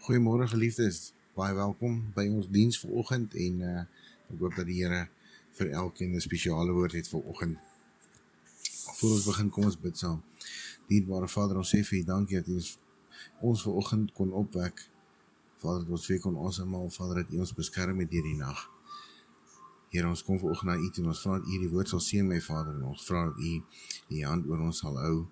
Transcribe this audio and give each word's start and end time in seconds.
Goeiemôre 0.00 0.46
geliefdes. 0.48 1.10
Baie 1.36 1.52
welkom 1.52 1.98
by 2.16 2.22
ons 2.32 2.46
diens 2.48 2.78
vanoggend 2.80 3.34
en 3.36 3.56
uh 3.60 3.80
ek 4.32 4.38
hoop 4.40 4.54
dat 4.56 4.64
die 4.64 4.78
Here 4.78 5.00
vir 5.58 5.72
elkeen 5.76 6.14
'n 6.16 6.22
spesiale 6.24 6.72
woord 6.72 6.96
het 6.96 7.08
vanoggend. 7.08 7.58
Voor 8.96 9.10
ons 9.10 9.26
begin, 9.26 9.50
kom 9.50 9.64
ons 9.64 9.76
bid 9.80 9.98
saam. 9.98 10.22
Dierbare 10.88 11.28
Vader, 11.28 11.58
ons 11.60 11.74
sê 11.74 11.82
vir 11.84 11.98
U 11.98 12.02
dankie 12.04 12.40
dat 12.40 12.48
U 12.48 12.54
ons 12.54 12.78
ons 13.40 13.62
vanoggend 13.62 14.12
kon 14.12 14.32
opwek. 14.32 14.88
Vader, 15.56 15.84
dat 15.84 15.90
ons 15.90 16.06
weer 16.06 16.20
kon 16.20 16.36
asemhaal, 16.46 16.90
Vader, 16.90 17.16
dat 17.22 17.32
U 17.32 17.38
ons 17.38 17.54
beskerm 17.54 18.00
het 18.00 18.10
hierdie 18.10 18.36
nag. 18.36 18.70
Here, 19.90 20.08
ons 20.08 20.24
kom 20.24 20.38
vanoggend 20.38 20.70
na 20.70 20.78
U 20.80 20.90
toe 20.90 21.04
en 21.04 21.10
ons 21.10 21.20
vra 21.20 21.38
dat 21.38 21.46
U 21.46 21.58
die 21.58 21.68
woord 21.68 21.88
sal 21.88 22.00
seën, 22.00 22.26
my 22.26 22.40
Vader, 22.40 22.72
en 22.74 22.88
ons 22.94 23.04
vra 23.04 23.24
dat 23.28 23.36
U 23.36 23.62
U 24.08 24.24
hand 24.24 24.48
oor 24.48 24.60
ons 24.60 24.78
sal 24.78 24.96
hou. 24.96 25.26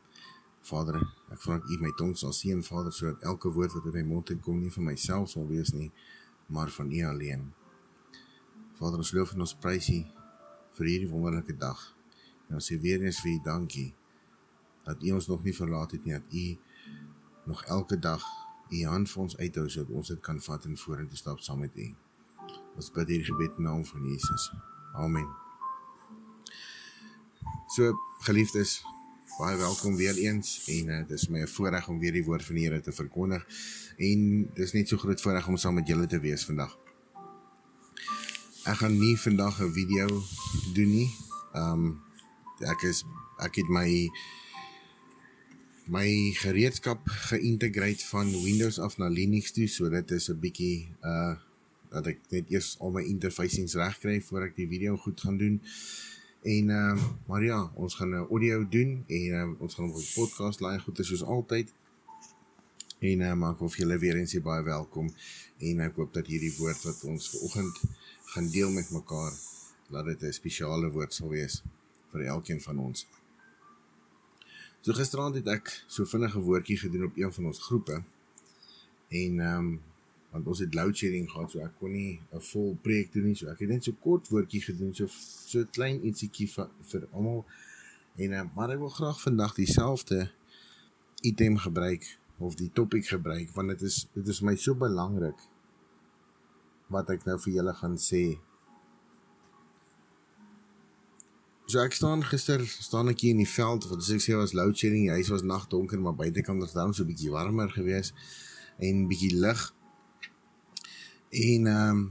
Vader, 0.68 0.98
ek 1.32 1.40
vra 1.42 1.58
dat 1.58 1.70
U 1.72 1.78
my 1.82 1.92
tong 1.96 2.14
sal 2.18 2.34
seën, 2.36 2.60
Vader, 2.66 2.92
sodat 2.92 3.24
elke 3.30 3.50
woord 3.54 3.76
wat 3.76 3.86
uit 3.88 4.00
my 4.00 4.04
mond 4.10 4.32
uitkom 4.32 4.58
nie 4.60 4.72
van 4.74 4.88
myself 4.90 5.30
sal 5.32 5.46
wees 5.48 5.72
nie, 5.76 5.88
maar 6.52 6.72
van 6.74 6.90
U 6.92 7.04
alleen. 7.08 7.46
Vader, 8.78 9.00
ons 9.00 9.12
loof 9.16 9.32
en 9.34 9.44
ons 9.46 9.54
prys 9.62 9.88
U 9.94 10.00
vir 10.78 10.90
hierdie 10.92 11.10
wonderlike 11.10 11.56
dag. 11.58 11.80
En 12.48 12.58
ons 12.60 12.68
sê 12.70 12.78
weer 12.80 13.02
eens 13.04 13.20
vir 13.24 13.34
U 13.34 13.38
dankie 13.46 13.88
dat 14.88 15.02
U 15.04 15.16
ons 15.16 15.28
nog 15.28 15.42
nie 15.44 15.56
verlaat 15.56 15.96
het 15.96 16.04
nie, 16.04 16.16
dat 16.16 16.32
U 16.32 16.46
nog 17.48 17.64
elke 17.64 17.98
dag 17.98 18.24
U 18.68 18.84
hand 18.84 19.08
vir 19.08 19.22
ons 19.24 19.36
uithou 19.40 19.66
sodat 19.72 19.96
ons 19.96 20.12
dit 20.12 20.20
kan 20.24 20.40
vat 20.44 20.68
en 20.68 20.76
vorentoe 20.76 21.16
stap 21.16 21.40
saam 21.44 21.64
met 21.64 21.76
U. 21.76 21.88
Ons 22.76 22.92
bid 22.94 23.14
hierdie 23.14 23.28
gebed 23.30 23.56
in 23.58 23.68
naam 23.68 23.84
van 23.88 24.04
Jesus. 24.08 24.50
Amen. 24.94 25.28
So, 27.74 27.92
geliefdes, 28.26 28.78
Baie 29.36 29.56
welkom 29.56 29.96
weer 29.96 30.16
eens 30.16 30.64
en 30.66 30.88
uh, 30.88 31.02
dis 31.08 31.28
my 31.28 31.46
voorreg 31.46 31.88
om 31.88 31.98
weer 31.98 32.12
die 32.16 32.24
woord 32.24 32.44
van 32.44 32.56
die 32.56 32.64
Here 32.64 32.80
te 32.80 32.92
verkondig. 32.92 33.44
En 33.96 34.22
dis 34.54 34.72
net 34.72 34.88
so 34.88 34.96
groot 34.96 35.20
voorreg 35.20 35.48
om 35.48 35.56
saam 35.56 35.76
met 35.78 35.88
julle 35.88 36.06
te 36.06 36.18
wees 36.22 36.44
vandag. 36.48 36.72
Ek 38.64 38.80
gaan 38.80 38.96
nie 38.98 39.14
vandag 39.20 39.60
'n 39.62 39.72
video 39.72 40.22
doen 40.74 40.90
nie. 40.90 41.10
Um 41.54 42.00
ek 42.64 42.82
is 42.88 43.04
ek 43.38 43.60
het 43.60 43.68
my 43.68 44.08
my 45.86 46.08
gereedskap 46.40 47.04
geïntegreer 47.30 48.00
van 48.10 48.32
Windows 48.42 48.78
af 48.78 48.98
na 48.98 49.08
Linux 49.08 49.52
toe, 49.52 49.68
so 49.68 49.88
dit 49.88 50.10
is 50.10 50.28
'n 50.30 50.40
bietjie 50.40 50.88
uh 51.02 51.36
dat 51.90 52.06
ek 52.06 52.18
net 52.30 52.50
eers 52.50 52.76
al 52.80 52.90
my 52.90 53.02
interfacings 53.02 53.74
reg 53.74 53.98
kry 53.98 54.20
voor 54.20 54.42
ek 54.42 54.56
die 54.56 54.68
video 54.68 54.96
goed 54.96 55.20
gaan 55.20 55.38
doen. 55.38 55.60
En 56.42 56.70
ehm 56.70 56.96
uh, 56.96 57.04
maar 57.26 57.44
ja, 57.44 57.70
ons 57.74 57.94
gaan 57.94 58.08
'n 58.08 58.12
uh, 58.12 58.28
audio 58.30 58.68
doen 58.68 59.04
en 59.06 59.26
uh, 59.26 59.60
ons 59.60 59.74
gaan 59.74 59.90
op 59.90 59.96
die 59.96 60.12
podcast 60.14 60.60
laai 60.60 60.78
goed 60.78 60.98
soos 61.02 61.24
altyd. 61.24 61.72
En 62.98 63.20
uh, 63.20 63.34
maar 63.34 63.52
ek 63.52 63.58
wil 63.58 63.68
vir 63.68 63.78
julle 63.78 63.98
weer 63.98 64.16
eens 64.16 64.40
baie 64.42 64.62
welkom 64.62 65.10
en 65.58 65.80
ek 65.80 65.96
hoop 65.96 66.12
dat 66.14 66.26
hierdie 66.26 66.54
woord 66.58 66.82
wat 66.82 67.04
ons 67.04 67.30
vanoggend 67.30 67.80
gaan 68.24 68.48
deel 68.50 68.70
met 68.70 68.90
mekaar 68.90 69.32
laat 69.88 70.04
dit 70.04 70.22
'n 70.22 70.32
spesiale 70.32 70.90
woord 70.90 71.14
sal 71.14 71.28
wees 71.28 71.62
vir 72.10 72.24
elkeen 72.24 72.60
van 72.60 72.78
ons. 72.78 73.06
So 74.80 74.92
gisteraand 74.92 75.34
het 75.34 75.46
ek 75.46 75.84
so 75.86 76.04
vinnige 76.04 76.40
woordjie 76.40 76.78
gedoen 76.78 77.04
op 77.04 77.16
een 77.16 77.32
van 77.32 77.46
ons 77.46 77.58
groepe 77.58 78.02
en 79.08 79.40
ehm 79.40 79.58
um, 79.58 79.80
want 80.30 80.46
ons 80.46 80.60
het 80.60 80.74
load 80.74 80.96
shedding 80.96 81.28
gehad 81.30 81.50
so 81.50 81.60
ek 81.64 81.76
kon 81.80 81.92
nie 81.92 82.20
'n 82.32 82.40
vol 82.50 82.76
preek 82.82 83.12
doen 83.12 83.24
nie 83.30 83.34
so 83.34 83.48
ek 83.48 83.60
het 83.64 83.68
net 83.68 83.84
so 83.84 83.92
kort 83.92 84.28
woordjie 84.28 84.62
gedoen 84.62 84.94
so 84.94 85.06
so 85.08 85.64
klein 85.72 86.02
ietsiekie 86.04 86.48
vir 86.54 86.68
vir 86.90 87.08
almal. 87.12 87.44
En 88.16 88.32
uh, 88.32 88.44
maar 88.54 88.70
ek 88.70 88.78
wil 88.78 88.92
graag 88.92 89.20
vandag 89.20 89.54
dieselfde 89.54 90.30
item 91.22 91.56
gebruik 91.56 92.04
of 92.38 92.54
die 92.54 92.70
topik 92.72 93.06
gebruik 93.06 93.54
want 93.54 93.68
dit 93.68 93.82
is 93.82 94.06
dit 94.14 94.28
is 94.28 94.40
my 94.40 94.56
so 94.56 94.74
belangrik 94.74 95.40
wat 96.88 97.10
ek 97.10 97.24
nou 97.24 97.38
vir 97.38 97.52
julle 97.54 97.74
gaan 97.74 97.96
sê. 97.96 98.38
So 101.68 101.80
ek 101.80 101.92
staan 101.92 102.22
gister 102.24 102.64
staan 102.66 103.08
ek 103.08 103.20
hier 103.20 103.34
in 103.36 103.42
die 103.44 103.54
veld 103.54 103.88
wat 103.88 104.04
as 104.04 104.12
ek 104.12 104.24
sê 104.24 104.36
was 104.36 104.54
load 104.56 104.76
shedding 104.76 105.08
die 105.08 105.16
huis 105.16 105.32
was 105.32 105.42
nagdonker 105.42 106.00
maar 106.00 106.16
buitekant 106.16 106.60
was 106.60 106.76
dan 106.76 106.94
so 106.94 107.02
'n 107.02 107.10
bietjie 107.12 107.32
warmer 107.32 107.68
geweest 107.70 108.12
en 108.78 109.08
bietjie 109.08 109.34
lig 109.34 109.72
En 111.30 111.66
ehm 111.66 111.90
um, 111.90 112.06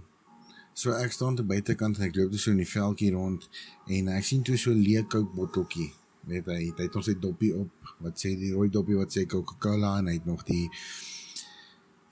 so 0.78 0.94
ek 0.94 1.12
staan 1.12 1.36
te 1.36 1.44
buitekant 1.44 1.98
en 1.98 2.06
ek 2.06 2.16
loop 2.16 2.36
so 2.38 2.52
in 2.54 2.60
die 2.62 2.70
veldjie 2.70 3.10
rond 3.16 3.48
en 3.90 4.12
ek 4.14 4.26
sien 4.28 4.44
toe 4.46 4.58
so 4.62 4.72
'n 4.72 4.84
leë 4.86 5.08
Coke 5.10 5.34
botteltjie. 5.34 5.90
Net 6.28 6.46
hy 6.46 6.74
het 6.78 6.96
ons 6.96 7.08
uit 7.08 7.22
dopie 7.22 7.54
op 7.56 7.94
wat 8.04 8.20
sê 8.20 8.36
die 8.38 8.52
rooi 8.54 8.70
dopie 8.70 8.98
wat 9.00 9.14
sê 9.16 9.26
Coca-Cola 9.26 9.98
en 10.00 10.10
hy 10.12 10.18
het 10.20 10.26
nog 10.26 10.44
die 10.46 10.70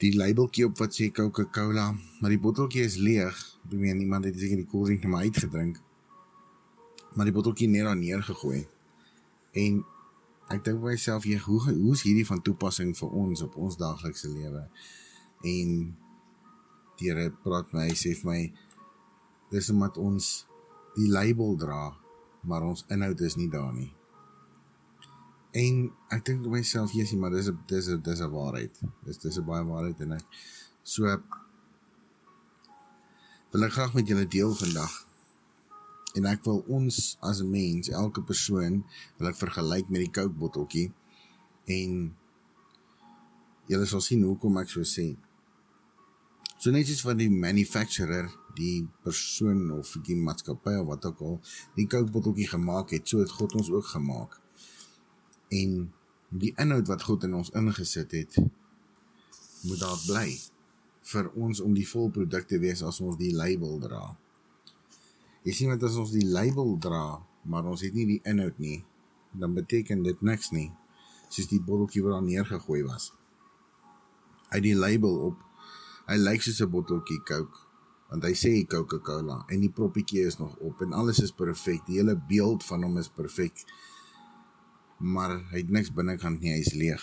die 0.01 0.11
labeltjie 0.17 0.65
op 0.65 0.77
wat 0.77 0.95
sê 0.95 1.11
Coca-Cola, 1.11 1.85
maar 2.19 2.33
die 2.33 2.39
botteltjie 2.39 2.83
is 2.83 2.97
leeg. 2.97 3.35
Ek 3.65 3.77
meen 3.79 3.99
iemand 3.99 4.25
het 4.25 4.39
seker 4.39 4.59
die 4.59 4.67
koeldrink 4.67 5.03
net 5.03 5.11
maar 5.11 5.27
uitgedrink. 5.27 5.81
Maar 7.15 7.29
die 7.29 7.35
botteltjie 7.35 7.67
net 7.71 7.87
daar 7.87 7.97
neergegooi. 7.97 8.67
En 9.55 9.83
ek 10.51 10.63
dink 10.65 10.81
by 10.81 10.95
myself, 10.95 11.23
hoe 11.23 11.59
hoe 11.69 11.93
is 11.93 12.03
hierdie 12.03 12.25
van 12.27 12.41
toepassing 12.41 12.91
vir 12.97 13.09
ons 13.09 13.41
op 13.45 13.55
ons 13.55 13.77
daaglikse 13.77 14.29
lewe? 14.29 14.65
En 15.43 15.95
die 16.99 17.09
Here 17.09 17.31
praat 17.43 17.73
my, 17.73 17.89
sê 17.93 18.15
vir 18.21 18.31
my 18.31 18.41
dis 19.51 19.69
omdat 19.69 19.97
ons 19.97 20.45
die 20.95 21.09
label 21.11 21.55
dra, 21.59 21.93
maar 22.43 22.63
ons 22.63 22.85
inhoud 22.91 23.21
is 23.21 23.37
nie 23.39 23.49
daar 23.51 23.73
nie. 23.73 23.91
En 25.55 25.85
ek 26.11 26.25
dink 26.27 26.43
vir 26.43 26.57
myself, 26.57 26.91
Jesusie, 26.91 27.19
maar 27.19 27.31
dis 27.31 27.47
'n 27.47 27.57
dis 27.67 27.87
'n 27.87 28.01
dis 28.01 28.19
'n 28.19 28.31
waarheid. 28.31 28.75
Dis 29.05 29.17
dis 29.17 29.37
'n 29.37 29.45
baie 29.45 29.63
waarheid 29.63 29.99
en 30.01 30.11
ek 30.11 30.25
so 30.83 31.03
wil 33.51 33.63
ek 33.63 33.71
graag 33.71 33.93
met 33.93 34.07
julle 34.07 34.27
deel 34.27 34.53
vandag. 34.53 34.93
En 36.15 36.25
ek 36.25 36.43
wil 36.43 36.63
ons 36.67 37.17
as 37.21 37.39
'n 37.41 37.49
mens, 37.49 37.89
elke 37.89 38.21
persoon, 38.21 38.83
wil 39.17 39.27
ek 39.27 39.35
vergelyk 39.35 39.89
met 39.89 40.01
die 40.01 40.11
Coke 40.11 40.35
botteltjie 40.35 40.91
en 41.65 42.15
julle 43.67 43.85
sal 43.85 44.01
sien 44.01 44.23
hoekom 44.23 44.57
ek 44.57 44.69
so 44.69 44.81
sê. 44.81 45.15
So 46.57 46.71
net 46.71 46.87
soos 46.87 47.03
van 47.03 47.19
die 47.19 47.29
manufacturer, 47.31 48.29
die 48.55 48.85
persoon 49.03 49.67
of 49.75 49.91
die 50.07 50.15
maatskappy 50.15 50.77
of 50.79 50.87
wat 50.87 51.05
ook 51.09 51.21
al, 51.27 51.37
die 51.75 51.87
Coke 51.91 52.11
botteltjie 52.11 52.47
gemaak 52.47 52.93
het, 52.95 53.07
so 53.09 53.19
het 53.19 53.33
God 53.35 53.57
ons 53.59 53.71
ook 53.73 53.87
gemaak. 53.91 54.37
En 55.51 55.77
die 56.31 56.53
inhoud 56.61 56.87
wat 56.87 57.03
God 57.03 57.25
in 57.27 57.35
ons 57.35 57.51
ingesit 57.55 58.15
het, 58.15 58.37
moet 59.65 59.81
daar 59.81 59.99
bly 60.07 60.29
vir 61.11 61.29
ons 61.37 61.61
om 61.61 61.75
die 61.75 61.87
volproduk 61.87 62.47
te 62.49 62.59
wees 62.61 62.81
as 62.85 63.01
ons 63.03 63.19
die 63.19 63.33
label 63.35 63.77
dra. 63.83 64.07
Jy 65.45 65.53
sien 65.53 65.73
wat 65.73 65.83
as 65.85 65.99
ons 66.01 66.15
die 66.15 66.25
label 66.25 66.77
dra, 66.81 67.19
maar 67.45 67.67
ons 67.69 67.83
het 67.85 67.93
nie 67.93 68.07
die 68.15 68.21
inhoud 68.25 68.57
nie, 68.63 68.79
dan 69.35 69.53
beteken 69.53 70.01
dit 70.05 70.23
niks 70.25 70.49
nie. 70.55 70.71
Soos 71.29 71.49
die 71.51 71.61
botteltjie 71.61 72.01
wat 72.05 72.15
daar 72.15 72.25
neergegooi 72.25 72.81
was. 72.87 73.11
Uit 74.49 74.63
die 74.65 74.77
label 74.77 75.19
op 75.27 75.43
Hy 76.05 76.17
lyk 76.21 76.41
soos 76.41 76.61
'n 76.61 76.69
botteltjie 76.69 77.23
Coke 77.25 77.65
want 78.09 78.25
hy 78.27 78.35
sê 78.37 78.51
Coca-Cola 78.69 79.41
en 79.51 79.63
die 79.63 79.71
proppietjie 79.73 80.25
is 80.29 80.37
nog 80.39 80.53
op 80.63 80.81
en 80.85 80.93
alles 80.93 81.19
is 81.23 81.33
perfek. 81.35 81.81
Die 81.87 81.97
hele 81.99 82.15
beeld 82.29 82.63
van 82.63 82.85
hom 82.85 82.99
is 83.01 83.09
perfek. 83.09 83.63
Maar 85.01 85.39
hy 85.51 85.63
het 85.63 85.71
niks 85.73 85.91
binnekant 85.91 86.39
nie, 86.39 86.53
hy's 86.53 86.73
leeg. 86.77 87.01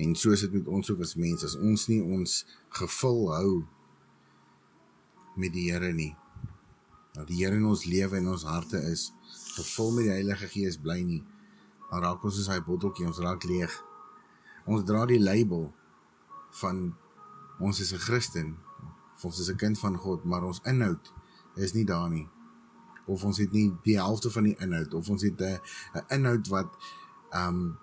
En 0.00 0.16
so 0.16 0.32
is 0.34 0.42
dit 0.46 0.56
met 0.56 0.66
ons 0.66 0.90
ook 0.90 1.04
as 1.04 1.14
mense. 1.14 1.46
As 1.46 1.58
ons 1.60 1.86
nie 1.92 2.00
ons 2.02 2.40
gevul 2.80 3.28
hou 3.34 3.52
met 5.38 5.52
die 5.54 5.68
Here 5.70 5.92
nie. 5.94 6.14
Dat 7.14 7.28
die 7.28 7.42
Here 7.44 7.60
in 7.60 7.68
ons 7.68 7.84
lewe 7.86 8.18
en 8.18 8.32
ons 8.32 8.46
harte 8.48 8.80
is, 8.90 9.10
gevul 9.58 9.92
met 9.98 10.08
die 10.08 10.16
Heilige 10.16 10.48
Gees 10.50 10.80
bly 10.80 11.02
nie. 11.04 11.20
Dan 11.90 12.02
raak 12.06 12.24
ons 12.24 12.40
soos 12.40 12.48
hy 12.50 12.58
botteltjie, 12.64 13.06
ons 13.06 13.20
raak 13.22 13.44
leeg. 13.46 13.76
Ons 14.66 14.86
dra 14.88 15.04
die 15.10 15.20
label 15.20 15.68
van 16.50 16.96
ons 17.58 17.80
is 17.80 17.92
'n 17.92 17.98
Christen 17.98 18.56
of 19.16 19.24
ons 19.24 19.38
is 19.38 19.50
'n 19.50 19.56
kind 19.56 19.78
van 19.78 19.96
God, 19.96 20.24
maar 20.24 20.42
ons 20.44 20.60
inhoud 20.64 21.12
is 21.54 21.72
nie 21.72 21.84
daar 21.84 22.10
nie. 22.10 22.28
Of 23.06 23.24
ons 23.24 23.38
het 23.38 23.52
nie 23.52 23.72
die 23.82 23.96
helfte 23.96 24.30
van 24.30 24.42
die 24.42 24.56
inhoud 24.58 24.94
of 24.94 25.08
ons 25.08 25.22
het 25.22 25.40
'n 25.40 25.60
'n 25.94 26.04
inhoud 26.08 26.48
wat 26.48 26.76
um 27.34 27.78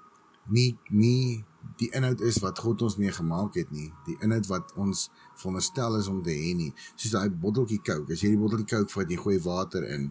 nie 0.48 0.78
nie 0.90 1.46
die 1.78 1.90
inhoud 1.92 2.22
is 2.22 2.40
wat 2.44 2.60
God 2.64 2.82
ons 2.82 2.96
mee 2.98 3.12
gemaak 3.12 3.58
het 3.60 3.72
nie. 3.72 3.90
Die 4.06 4.16
inhoud 4.24 4.48
wat 4.48 4.74
ons 4.80 5.10
veronderstel 5.36 5.98
is 6.00 6.08
om 6.08 6.22
te 6.24 6.34
hê 6.34 6.56
nie. 6.56 6.72
Soos 6.96 7.12
daai 7.12 7.30
botteltjie 7.30 7.82
Coke. 7.84 8.14
As 8.14 8.24
jy 8.24 8.30
die 8.34 8.40
botteltjie 8.40 8.70
Coke 8.72 8.94
vat, 8.94 9.12
jy 9.12 9.20
gooi 9.20 9.38
water 9.44 9.84
in. 9.84 10.10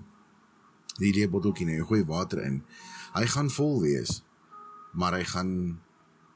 Die 1.00 1.12
leë 1.16 1.30
botteltjie, 1.32 1.66
jy 1.66 1.88
gooi 1.88 2.04
water 2.08 2.42
in. 2.44 2.62
Hy 3.16 3.24
gaan 3.32 3.50
vol 3.50 3.80
wees. 3.80 4.22
Maar 4.92 5.18
hy 5.18 5.24
gaan 5.32 5.52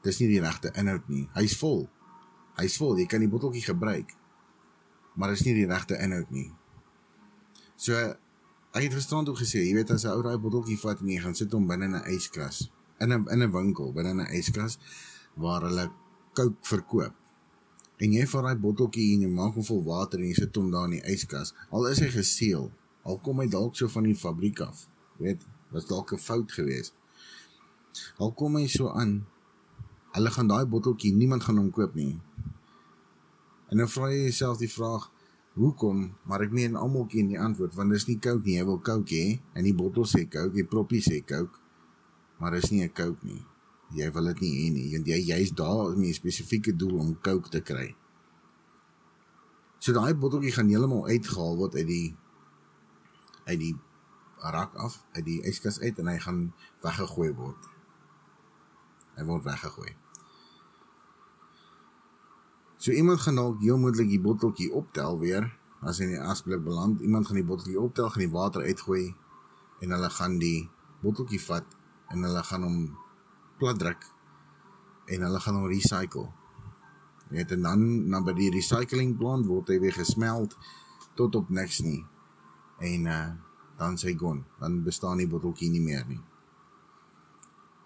dis 0.05 0.19
nie 0.19 0.29
die 0.33 0.41
regte 0.41 0.73
inhoud 0.77 1.07
nie. 1.09 1.27
Hy's 1.37 1.57
vol. 1.61 1.85
Hy's 2.59 2.77
vol, 2.77 2.97
jy 2.99 3.05
kan 3.09 3.23
die 3.23 3.29
botteltjie 3.31 3.63
gebruik. 3.63 4.15
Maar 5.15 5.33
dit 5.33 5.39
is 5.39 5.45
nie 5.45 5.53
die 5.53 5.69
regte 5.69 5.97
inhoud 5.99 6.31
nie. 6.31 6.49
So 7.75 7.97
ek 7.97 8.85
het 8.85 8.93
verstaan 8.95 9.25
toe 9.27 9.35
gesê, 9.35 9.63
jy 9.65 9.73
weet 9.75 9.91
as 9.91 10.05
'n 10.05 10.13
ou 10.15 10.21
daai 10.21 10.37
botteltjie 10.37 10.79
vat 10.79 11.01
en 11.01 11.07
jy 11.07 11.19
gaan 11.19 11.35
sit 11.35 11.51
hom 11.51 11.67
binne 11.67 11.85
in 11.85 11.95
'n 11.95 12.05
yskas, 12.15 12.69
in 12.99 13.11
'n 13.11 13.27
in 13.31 13.43
'n 13.43 13.51
winkel, 13.51 13.93
binne 13.93 14.11
in 14.11 14.21
'n 14.21 14.33
yskas 14.39 14.77
waar 15.35 15.61
hulle 15.61 15.91
Coke 16.33 16.63
verkoop. 16.63 17.13
En 17.97 18.11
jy 18.11 18.25
vat 18.25 18.43
daai 18.43 18.55
botteltjie 18.55 19.13
en 19.15 19.21
jy 19.21 19.27
maak 19.27 19.53
hom 19.53 19.63
vol 19.63 19.83
water 19.83 20.19
en 20.19 20.25
jy 20.25 20.33
sit 20.33 20.55
hom 20.55 20.71
daar 20.71 20.85
in 20.85 20.91
die 20.91 21.13
yskas. 21.13 21.53
Al 21.69 21.87
is 21.87 21.99
hy 21.99 22.07
geseël, 22.07 22.71
al 23.03 23.19
kom 23.19 23.39
hy 23.39 23.47
dalk 23.47 23.75
so 23.75 23.87
van 23.87 24.03
die 24.03 24.15
fabriek 24.15 24.59
af. 24.59 24.87
Weet, 25.17 25.45
was 25.71 25.85
dalk 25.85 26.13
'n 26.13 26.17
fout 26.17 26.51
geweest. 26.51 26.93
Al 28.17 28.31
kom 28.31 28.55
hy 28.55 28.67
so 28.67 28.89
aan. 28.89 29.25
Hulle 30.11 30.31
gaan 30.31 30.47
daai 30.47 30.65
botteltjie, 30.65 31.13
niemand 31.15 31.43
gaan 31.43 31.57
hom 31.57 31.71
koop 31.71 31.93
nie. 31.95 32.19
En 33.71 33.79
dan 33.79 33.87
vra 33.87 34.09
jy 34.11 34.25
jouself 34.27 34.59
die 34.59 34.71
vraag, 34.71 35.07
hoekom? 35.55 36.03
Maar 36.27 36.45
ek 36.47 36.55
meen 36.55 36.75
almal 36.79 37.07
ken 37.11 37.31
die 37.31 37.39
antwoord 37.39 37.75
want 37.75 37.95
dis 37.95 38.07
nie 38.09 38.19
Coke 38.19 38.43
nie. 38.47 38.57
Jy 38.57 38.65
wil 38.67 38.81
Coke 38.83 39.15
hê 39.15 39.39
en 39.55 39.67
die 39.67 39.75
bottel 39.75 40.07
sê 40.07 40.25
Coke, 40.27 40.55
die 40.57 40.67
proppie 40.67 41.01
sê 41.03 41.21
Coke. 41.23 41.59
Maar 42.39 42.57
dis 42.57 42.71
nie 42.71 42.83
'n 42.83 42.93
Coke 42.93 43.25
nie. 43.25 43.43
Jy 43.95 44.11
wil 44.11 44.25
dit 44.31 44.41
nie 44.41 44.53
hê 44.59 44.67
nie. 44.73 44.91
Want 44.91 45.07
jy 45.07 45.19
jy's 45.31 45.51
daar 45.51 45.95
met 45.97 46.09
'n 46.09 46.13
spesifieke 46.13 46.75
doel 46.75 46.99
om 46.99 47.17
Coke 47.21 47.49
te 47.49 47.61
kry. 47.61 47.95
So 49.79 49.93
daai 49.93 50.13
botteltjie 50.13 50.51
gaan 50.51 50.69
heeltemal 50.69 51.07
uitgehaal 51.07 51.57
word 51.57 51.75
uit 51.75 51.87
die 51.87 52.15
uit 53.45 53.59
die 53.59 53.75
rak 54.37 54.75
af, 54.75 55.03
uit 55.13 55.25
die 55.25 55.41
yskas 55.41 55.79
uit 55.79 55.99
en 55.99 56.07
hy 56.07 56.17
gaan 56.17 56.53
weggegooi 56.81 57.33
word. 57.33 57.69
Hy 59.17 59.25
word 59.27 59.45
weggegooi. 59.45 59.95
So 62.81 62.91
iemand 62.91 63.21
gaan 63.21 63.37
dalk 63.37 63.59
heel 63.61 63.77
moontlik 63.77 64.09
die 64.09 64.21
botteltjie 64.21 64.71
optel 64.73 65.19
weer 65.21 65.45
as 65.85 65.99
hy 66.01 66.07
in 66.07 66.15
die 66.15 66.23
asblik 66.33 66.63
beland. 66.65 67.01
Iemand 67.05 67.27
gaan 67.27 67.37
die 67.37 67.45
botteltjie 67.45 67.79
optel, 67.79 68.09
gaan 68.09 68.23
die 68.25 68.33
water 68.33 68.65
uitgooi 68.65 69.11
en 69.81 69.93
hulle 69.93 70.09
gaan 70.09 70.39
die 70.41 70.69
botteltjie 71.03 71.41
vat 71.43 71.77
en 72.13 72.25
hulle 72.25 72.41
gaan 72.49 72.65
hom 72.65 72.79
plat 73.61 73.77
druk 73.77 74.07
en 75.13 75.27
hulle 75.27 75.43
gaan 75.45 75.59
hom 75.59 75.69
recycle. 75.69 76.25
Net 77.31 77.53
en 77.55 77.69
dan 77.69 77.85
na 78.09 78.23
by 78.25 78.33
die 78.37 78.49
recycling 78.53 79.13
plant 79.19 79.45
word 79.49 79.69
hy 79.71 79.77
weer 79.83 79.95
gesmelt 79.95 80.57
tot 81.19 81.37
op 81.37 81.53
niks 81.53 81.83
nie. 81.85 82.01
En 82.81 83.07
uh 83.07 83.23
dan 83.81 83.95
sê 83.97 84.11
gon, 84.13 84.43
dan 84.59 84.83
bestaan 84.85 85.17
die 85.17 85.25
botteltjie 85.29 85.71
nie 85.73 85.81
meer 85.81 86.03
nie. 86.05 86.19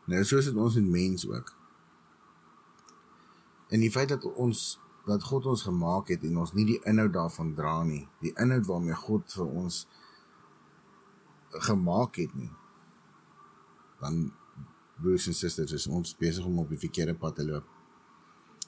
Nou 0.06 0.24
so 0.24 0.38
is 0.38 0.50
dit 0.50 0.56
ons 0.56 0.76
met 0.76 0.90
mens 0.98 1.28
ook. 1.28 1.54
En 3.74 3.80
die 3.80 3.92
feit 3.92 4.10
dat 4.10 4.24
ons 4.34 4.80
dat 5.06 5.24
God 5.24 5.46
ons 5.46 5.62
gemaak 5.62 6.08
het 6.10 6.24
en 6.26 6.38
ons 6.42 6.54
nie 6.58 6.66
die 6.66 6.80
inhoud 6.90 7.14
daarvan 7.14 7.52
dra 7.54 7.84
nie, 7.86 8.08
die 8.26 8.32
inhoud 8.42 8.66
waarmee 8.66 8.98
God 8.98 9.30
vir 9.38 9.46
ons 9.46 9.84
gemaak 11.68 12.18
het 12.18 12.34
nie. 12.34 12.50
Dan 14.02 14.32
broers 15.02 15.28
en 15.30 15.38
susters, 15.38 15.76
is 15.78 15.88
ons 15.88 16.16
besig 16.18 16.46
om 16.46 16.58
op 16.64 16.74
die 16.74 16.82
verkeerde 16.82 17.14
pad 17.22 17.38
te 17.38 17.46
loop. 17.46 17.68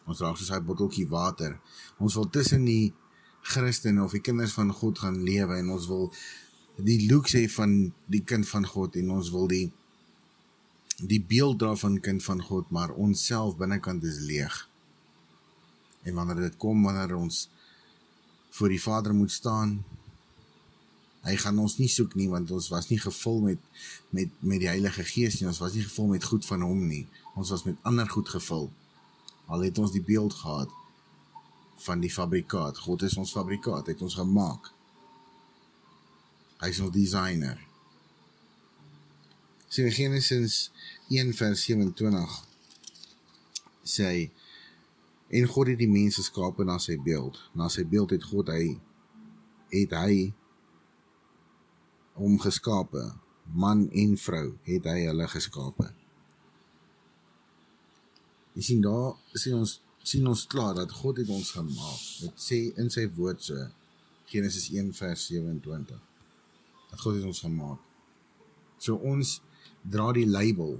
Ons 0.07 0.21
raak 0.23 0.37
soos 0.37 0.51
'n 0.51 0.65
botteltjie 0.65 1.07
water. 1.09 1.59
Ons 1.97 2.15
wil 2.15 2.29
tussen 2.29 2.65
die 2.65 2.93
Christene 3.41 4.03
of 4.03 4.11
die 4.11 4.21
kinders 4.21 4.53
van 4.53 4.71
God 4.71 4.99
gaan 4.99 5.23
lewe 5.23 5.57
en 5.57 5.69
ons 5.69 5.87
wil 5.87 6.13
die 6.77 7.09
look 7.09 7.27
sê 7.27 7.47
van 7.49 7.93
die 8.05 8.23
kind 8.23 8.47
van 8.47 8.65
God 8.65 8.95
en 8.95 9.11
ons 9.11 9.31
wil 9.31 9.47
die 9.47 9.73
die 10.97 11.21
beeld 11.21 11.59
daarvan 11.59 11.99
kind 11.99 12.23
van 12.23 12.41
God, 12.41 12.69
maar 12.69 12.91
ons 12.91 13.25
self 13.25 13.57
binnekant 13.57 14.03
is 14.03 14.17
leeg. 14.19 14.55
En 16.03 16.13
wanneer 16.13 16.35
dit 16.47 16.57
kom 16.57 16.83
wanneer 16.83 17.15
ons 17.15 17.49
voor 18.49 18.73
die 18.73 18.81
Vader 18.81 19.13
moet 19.13 19.31
staan, 19.31 19.83
hy 21.27 21.35
gaan 21.37 21.59
ons 21.59 21.77
nie 21.77 21.89
soek 21.91 22.15
nie 22.15 22.29
want 22.31 22.51
ons 22.55 22.69
was 22.71 22.87
nie 22.89 22.99
gevul 23.01 23.41
met 23.43 23.63
met 24.15 24.31
met 24.39 24.61
die 24.63 24.69
Heilige 24.71 25.03
Gees 25.03 25.39
nie, 25.39 25.47
ons 25.49 25.59
was 25.59 25.75
nie 25.75 25.83
gevul 25.83 26.07
met 26.15 26.23
goed 26.23 26.45
van 26.47 26.63
hom 26.65 26.87
nie. 26.87 27.05
Ons 27.35 27.51
was 27.53 27.65
met 27.67 27.77
ander 27.85 28.09
goed 28.09 28.29
gevul. 28.29 28.69
Al 29.45 29.67
het 29.67 29.77
ons 29.77 29.91
die 29.91 30.03
beeld 30.03 30.33
gehad 30.33 30.71
van 31.85 32.01
die 32.01 32.11
fabrikaat. 32.11 32.77
God 32.77 33.03
is 33.05 33.17
ons 33.17 33.31
fabrikaat, 33.31 33.87
het 33.87 34.01
ons 34.01 34.17
gemaak. 34.17 34.71
Hy 36.57 36.71
is 36.73 36.81
ons 36.81 36.95
designer. 36.95 37.66
Sien 39.77 39.91
Genesis 39.93 40.71
1 41.13 41.35
vers 41.37 41.61
27 41.69 42.37
sê 43.85 44.05
hy 44.09 44.21
En 45.27 45.45
God 45.51 45.67
het 45.67 45.77
die 45.77 45.89
mens 45.91 46.15
geskape 46.15 46.63
na 46.63 46.77
sy 46.79 46.95
beeld. 47.03 47.35
Na 47.51 47.67
sy 47.69 47.83
beeld 47.83 48.13
het 48.15 48.23
God 48.29 48.47
hy 48.53 48.77
het 49.73 49.95
hy 49.99 50.19
hom 52.17 52.37
geskape. 52.41 53.03
Man 53.47 53.85
en 53.91 54.15
vrou 54.19 54.55
het 54.67 54.87
hy 54.87 55.01
hulle 55.03 55.27
geskape. 55.31 55.89
Jy 58.55 58.63
sien 58.69 58.81
daar 58.85 59.19
sien 59.35 59.59
ons 59.59 59.77
sien 60.07 60.23
ons 60.31 60.45
klaar 60.47 60.77
dat 60.77 60.95
God 61.03 61.19
het 61.19 61.29
ons 61.35 61.51
gemaak. 61.51 62.05
Dit 62.23 62.39
sê 62.39 62.61
in 62.79 62.87
sy 62.93 63.03
woord 63.19 63.43
so 63.43 63.67
Genesis 64.31 64.71
1 64.71 64.93
vers 64.95 65.27
27. 65.27 65.99
Dat 66.87 67.03
God 67.03 67.19
het 67.19 67.27
ons 67.27 67.43
gemaak. 67.43 67.83
So 68.79 68.95
ons 69.03 69.41
dra 69.89 70.11
die 70.11 70.27
label 70.27 70.77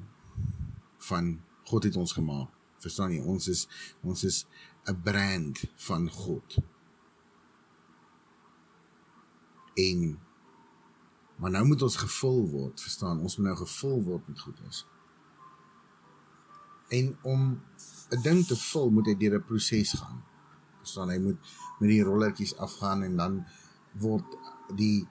van 1.09 1.37
God 1.63 1.83
het 1.83 1.95
ons 1.95 2.13
gemaak. 2.13 2.51
Verstaan 2.83 3.11
jy? 3.15 3.21
Ons 3.23 3.47
is 3.47 3.67
ons 4.01 4.23
is 4.23 4.45
'n 4.87 5.01
brand 5.03 5.63
van 5.75 6.09
God. 6.11 6.57
En 9.75 10.19
maar 11.37 11.51
nou 11.51 11.65
moet 11.65 11.81
ons 11.81 11.95
gevul 11.95 12.47
word, 12.49 12.81
verstaan? 12.81 13.19
Ons 13.19 13.37
moet 13.37 13.45
nou 13.45 13.57
gevul 13.57 14.03
word 14.03 14.27
met 14.27 14.39
goeders. 14.39 14.85
En 16.89 17.17
om 17.21 17.61
'n 18.09 18.21
ding 18.21 18.45
te 18.45 18.55
vul, 18.55 18.89
moet 18.89 19.05
hy 19.05 19.15
deur 19.17 19.35
'n 19.39 19.45
proses 19.45 19.93
gaan. 19.93 20.23
Verstaan? 20.77 21.09
Hy 21.09 21.19
moet 21.19 21.39
met 21.79 21.89
die 21.89 22.03
rolletjies 22.03 22.55
afgaan 22.57 23.03
en 23.03 23.17
dan 23.17 23.45
word 23.91 24.25
die 24.75 25.07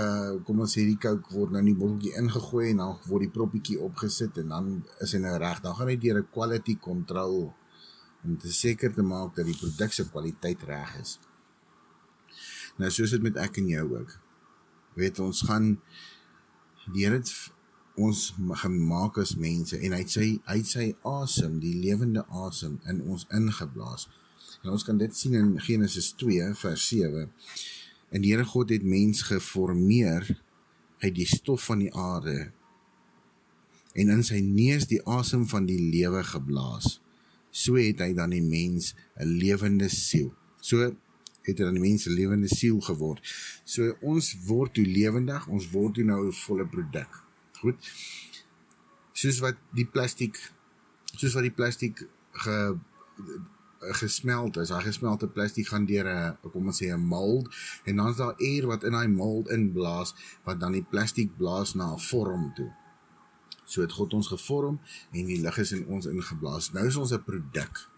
uh 0.00 0.38
kom 0.46 0.60
ons 0.64 0.74
sê 0.76 0.84
die 0.88 0.98
coke 1.00 1.32
word 1.34 1.54
nou 1.54 1.62
in 1.62 1.70
die 1.70 1.78
botteltjie 1.78 2.16
ingegooi 2.20 2.70
en 2.70 2.82
dan 2.82 2.98
word 3.06 3.26
die 3.26 3.34
proppietjie 3.34 3.78
opgesit 3.86 4.38
en 4.42 4.54
dan 4.54 4.70
is 5.04 5.14
hy 5.14 5.22
nou 5.22 5.36
reg. 5.38 5.62
Dan 5.64 5.76
gaan 5.78 5.90
hy 5.92 5.96
deur 5.96 6.20
'n 6.20 6.30
quality 6.34 6.76
control 6.78 7.52
om 8.24 8.36
te 8.36 8.52
seker 8.52 8.92
te 8.94 9.02
maak 9.02 9.34
dat 9.36 9.46
die 9.46 9.56
produk 9.56 9.92
se 9.92 10.08
kwaliteit 10.08 10.62
reg 10.68 10.96
is. 11.00 11.18
Nou 12.78 12.90
soos 12.90 13.10
dit 13.10 13.22
met 13.22 13.36
ek 13.36 13.58
en 13.58 13.68
jou 13.68 13.86
ook. 13.98 14.18
Weet 14.94 15.18
ons 15.20 15.42
gaan 15.48 15.78
die 16.92 17.04
Here 17.04 17.20
het 17.20 17.30
ons 18.00 18.32
gemaak 18.62 19.18
as 19.18 19.34
mense 19.36 19.76
en 19.76 19.92
hy 19.92 20.04
sê 20.08 20.26
hy 20.48 20.60
sê 20.64 20.86
asem, 21.06 21.58
die 21.60 21.76
lewende 21.82 22.24
asem 22.46 22.78
in 22.88 23.02
ons 23.02 23.26
ingeblaas. 23.36 24.08
En 24.64 24.72
ons 24.74 24.84
kan 24.84 24.98
dit 25.00 25.16
sien 25.16 25.36
in 25.38 25.52
Genesis 25.60 26.12
2 26.20 26.54
vers 26.62 26.86
7. 26.88 27.28
En 28.10 28.22
die 28.22 28.32
Here 28.34 28.44
God 28.44 28.72
het 28.74 28.82
mens 28.82 29.22
geformeer 29.22 30.26
uit 31.00 31.14
die 31.14 31.26
stof 31.26 31.64
van 31.70 31.84
die 31.84 31.92
aarde 31.94 32.50
en 33.98 34.10
in 34.12 34.20
sy 34.22 34.38
neus 34.44 34.86
die 34.86 35.00
asem 35.08 35.46
van 35.50 35.64
die 35.66 35.78
lewe 35.78 36.22
geblaas. 36.26 37.00
So 37.50 37.78
het 37.80 38.02
hy 38.04 38.12
dan 38.14 38.30
die 38.30 38.42
mens 38.42 38.94
'n 39.18 39.26
lewende 39.26 39.88
siel. 39.88 40.30
So 40.60 40.94
het 41.42 41.58
hy 41.58 41.64
dan 41.64 41.74
die 41.74 41.82
mens 41.82 42.06
'n 42.06 42.14
lewende 42.14 42.48
siel 42.48 42.80
geword. 42.80 43.20
So 43.64 43.96
ons 44.00 44.36
word 44.46 44.74
toe 44.74 44.86
lewendig, 44.86 45.46
ons 45.48 45.70
word 45.70 45.94
toe 45.94 46.04
nou 46.04 46.26
'n 46.26 46.32
volle 46.32 46.66
produk. 46.66 47.22
Goed. 47.58 47.78
Soos 49.12 49.38
wat 49.38 49.56
die 49.74 49.86
plastiek 49.86 50.38
soos 51.16 51.34
wat 51.34 51.42
die 51.42 51.56
plastiek 51.56 52.06
ge 52.32 52.78
gesmelt 53.80 54.56
is. 54.56 54.68
Daai 54.68 54.84
gesmelte 54.84 55.28
plastiek 55.28 55.68
gaan 55.68 55.86
deur 55.88 56.06
'n 56.06 56.50
kom 56.52 56.66
ons 56.66 56.82
sê 56.82 56.92
'n 56.92 57.00
mold 57.00 57.48
en 57.84 57.96
dan 57.96 58.08
is 58.08 58.16
daar 58.16 58.34
air 58.38 58.66
wat 58.66 58.84
in 58.84 58.92
daai 58.92 59.08
mold 59.08 59.48
inblaas 59.48 60.14
wat 60.44 60.60
dan 60.60 60.72
die 60.72 60.84
plastiek 60.90 61.36
blaas 61.36 61.74
na 61.74 61.92
'n 61.92 61.98
vorm 61.98 62.52
toe. 62.54 62.72
So 63.64 63.80
het 63.80 63.92
God 63.92 64.14
ons 64.14 64.26
gevorm 64.26 64.80
en 65.12 65.26
die 65.26 65.40
lig 65.40 65.58
is 65.58 65.72
in 65.72 65.86
ons 65.86 66.06
ingeblaas. 66.06 66.72
Nou 66.72 66.86
is 66.86 66.96
ons 66.96 67.12
'n 67.12 67.24
produk. 67.24 67.88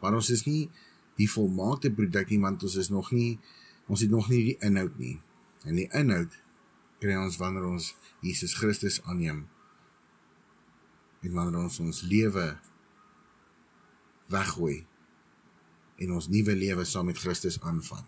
Maar 0.00 0.14
ons 0.14 0.30
is 0.30 0.44
nie 0.44 0.70
die 1.16 1.30
volmaakte 1.30 1.90
produk 1.90 2.28
nie 2.28 2.40
want 2.40 2.62
ons 2.62 2.74
is 2.74 2.88
nog 2.88 3.10
nie 3.10 3.40
ons 3.86 4.00
het 4.00 4.10
nog 4.10 4.28
nie 4.28 4.44
die 4.44 4.58
inhoud 4.58 4.98
nie. 4.98 5.20
En 5.64 5.74
die 5.74 5.88
inhoud 5.92 6.42
kry 6.98 7.16
ons 7.16 7.36
wanneer 7.36 7.64
ons 7.64 7.96
Jesus 8.20 8.54
Christus 8.54 9.02
aanneem. 9.02 9.48
En 11.20 11.32
wanneer 11.32 11.60
ons 11.60 11.80
ons 11.80 12.02
lewe 12.02 12.58
weggooi 14.28 14.86
en 15.96 16.12
ons 16.12 16.28
nuwe 16.28 16.54
lewe 16.56 16.84
saam 16.84 17.06
met 17.06 17.18
Christus 17.18 17.60
aanvat. 17.60 18.04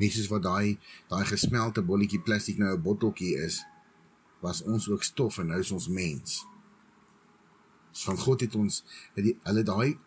Nie 0.00 0.10
soos 0.10 0.30
wat 0.32 0.42
daai 0.42 0.78
daai 1.10 1.24
gesmelte 1.28 1.82
bolletjie 1.84 2.22
plastiek 2.24 2.58
nou 2.58 2.72
'n 2.74 2.82
botteltjie 2.82 3.36
is, 3.36 3.62
was 4.40 4.62
ons 4.62 4.88
ook 4.88 5.02
stof 5.02 5.38
en 5.38 5.46
nou 5.46 5.60
is 5.60 5.70
ons 5.70 5.88
mens. 5.88 6.46
So 7.92 8.10
van 8.10 8.18
God 8.18 8.40
het 8.40 8.54
ons 8.54 8.84
het 9.14 9.24
die 9.24 9.36
hulle 9.42 9.62
daai 9.62 9.98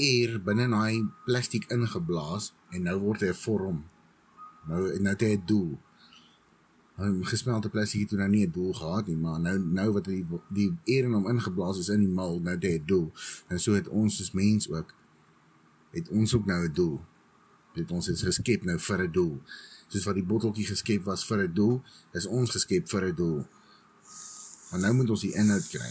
air 0.00 0.40
binne 0.44 0.62
in 0.68 0.70
daai 0.76 1.08
plastiek 1.24 1.70
ingeblaas 1.70 2.52
en 2.70 2.82
nou 2.82 2.98
word 2.98 3.20
hy 3.20 3.30
'n 3.32 3.42
vorm. 3.44 3.84
Nou 4.68 4.80
nou 4.98 5.12
het 5.14 5.20
hy 5.20 5.36
'n 5.36 5.46
doel. 5.46 5.78
'n 6.98 7.24
gesmelte 7.24 7.68
plastiek 7.68 8.10
het 8.10 8.18
nou 8.18 8.28
nie 8.28 8.46
'n 8.46 8.50
doel 8.50 8.72
gehad 8.72 9.06
nie, 9.06 9.16
maar 9.16 9.40
nou 9.40 9.58
nou 9.58 9.92
wat 9.92 10.04
die 10.04 10.26
die 10.48 10.70
eer 10.84 11.04
in 11.04 11.12
hom 11.12 11.28
ingeblaas 11.28 11.78
is 11.78 11.88
in 11.88 12.00
die 12.00 12.14
mal, 12.20 12.40
nou 12.40 12.58
dit 12.58 12.80
'n 12.80 12.86
doel. 12.86 13.12
En 13.48 13.60
so 13.60 13.72
het 13.72 13.88
ons 13.88 14.20
as 14.20 14.32
mens 14.32 14.70
ook 14.70 14.94
het 15.90 16.08
ons 16.08 16.34
ook 16.34 16.46
nou 16.46 16.64
'n 16.64 16.72
doel. 16.72 17.00
Dit 17.74 17.90
ons 17.90 18.08
is 18.08 18.22
geskep 18.22 18.64
nou 18.64 18.78
vir 18.78 19.02
'n 19.02 19.12
doel. 19.12 19.42
Soos 19.88 20.04
wat 20.04 20.14
die 20.14 20.24
botteltjie 20.24 20.66
geskep 20.66 21.02
was 21.04 21.26
vir 21.26 21.38
'n 21.42 21.52
doel, 21.54 21.82
is 22.12 22.26
ons 22.26 22.50
geskep 22.50 22.88
vir 22.88 23.04
'n 23.04 23.14
doel. 23.14 23.46
Maar 24.70 24.80
nou 24.80 24.92
moet 24.94 25.10
ons 25.10 25.20
die 25.20 25.34
inhoud 25.34 25.68
kry. 25.68 25.90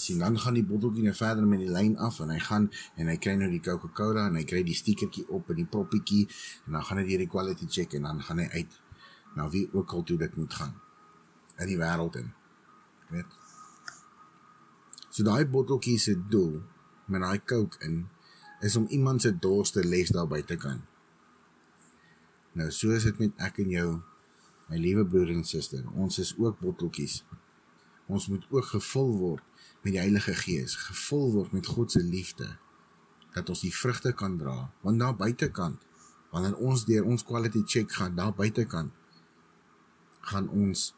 Sien 0.00 0.18
dan 0.18 0.38
gaan 0.38 0.54
die 0.54 0.64
botteltjie 0.64 1.02
nou 1.02 1.14
verder 1.14 1.46
met 1.46 1.58
die 1.58 1.70
lyn 1.70 1.96
af 1.96 2.20
en 2.20 2.30
hy 2.30 2.38
gaan 2.38 2.70
en 2.96 3.06
hy 3.06 3.16
kry 3.16 3.34
nou 3.34 3.50
die 3.50 3.60
Coca-Cola 3.60 4.26
en 4.26 4.34
hy 4.34 4.44
kry 4.44 4.62
die 4.62 4.74
stiekertjie 4.74 5.28
op 5.28 5.50
in 5.50 5.56
die 5.56 5.66
proppietjie 5.66 6.28
en 6.66 6.72
dan 6.72 6.84
gaan 6.84 6.96
dit 6.96 7.08
deur 7.08 7.18
die 7.18 7.28
quality 7.28 7.66
check 7.66 7.92
en 7.92 8.02
dan 8.02 8.22
gaan 8.22 8.38
hy 8.38 8.48
uit 8.52 8.80
na 9.34 9.48
wie 9.50 9.68
ook 9.72 9.92
al 9.92 10.02
toe 10.02 10.18
dit 10.18 10.36
moet 10.36 10.54
gaan 10.54 10.74
in 11.58 11.66
die 11.66 11.78
wêreld 11.78 12.16
in. 12.16 12.32
Weet. 13.10 13.38
So 15.10 15.24
daai 15.26 15.46
botteltjie 15.46 15.98
se 15.98 16.16
doel 16.28 16.62
met 17.10 17.24
daai 17.24 17.40
Coke 17.44 17.78
in 17.84 18.04
is 18.60 18.76
om 18.76 18.86
iemand 18.92 19.22
se 19.22 19.32
dors 19.38 19.70
te 19.70 19.84
les 19.84 20.12
daar 20.14 20.28
buite 20.28 20.56
kan. 20.56 20.82
Nou 22.52 22.70
so 22.70 22.90
is 22.90 23.06
dit 23.08 23.18
met 23.18 23.44
ek 23.46 23.60
en 23.64 23.70
jou, 23.72 23.90
my 24.70 24.78
liewe 24.78 25.04
broer 25.06 25.32
en 25.34 25.44
suster. 25.46 25.84
Ons 25.94 26.18
is 26.22 26.34
ook 26.38 26.58
botteltjies. 26.60 27.22
Ons 28.10 28.26
moet 28.30 28.46
ook 28.50 28.72
gevul 28.72 29.14
word 29.18 29.66
met 29.82 29.94
die 29.94 30.02
Heilige 30.02 30.34
Gees, 30.34 30.74
gevul 30.74 31.30
word 31.32 31.54
met 31.56 31.66
God 31.66 31.92
se 31.92 32.02
liefde 32.04 32.48
dat 33.34 33.48
ons 33.48 33.62
die 33.62 33.74
vrugte 33.74 34.12
kan 34.12 34.36
dra. 34.38 34.70
Want 34.82 34.98
daar 35.00 35.16
buitekant, 35.16 35.78
wanneer 36.34 36.56
ons 36.58 36.84
deur 36.88 37.06
ons 37.06 37.24
quality 37.24 37.62
check 37.66 37.92
gaan 37.94 38.16
daar 38.18 38.34
buitekant, 38.34 38.92
gaan 40.30 40.48
ons 40.48 40.90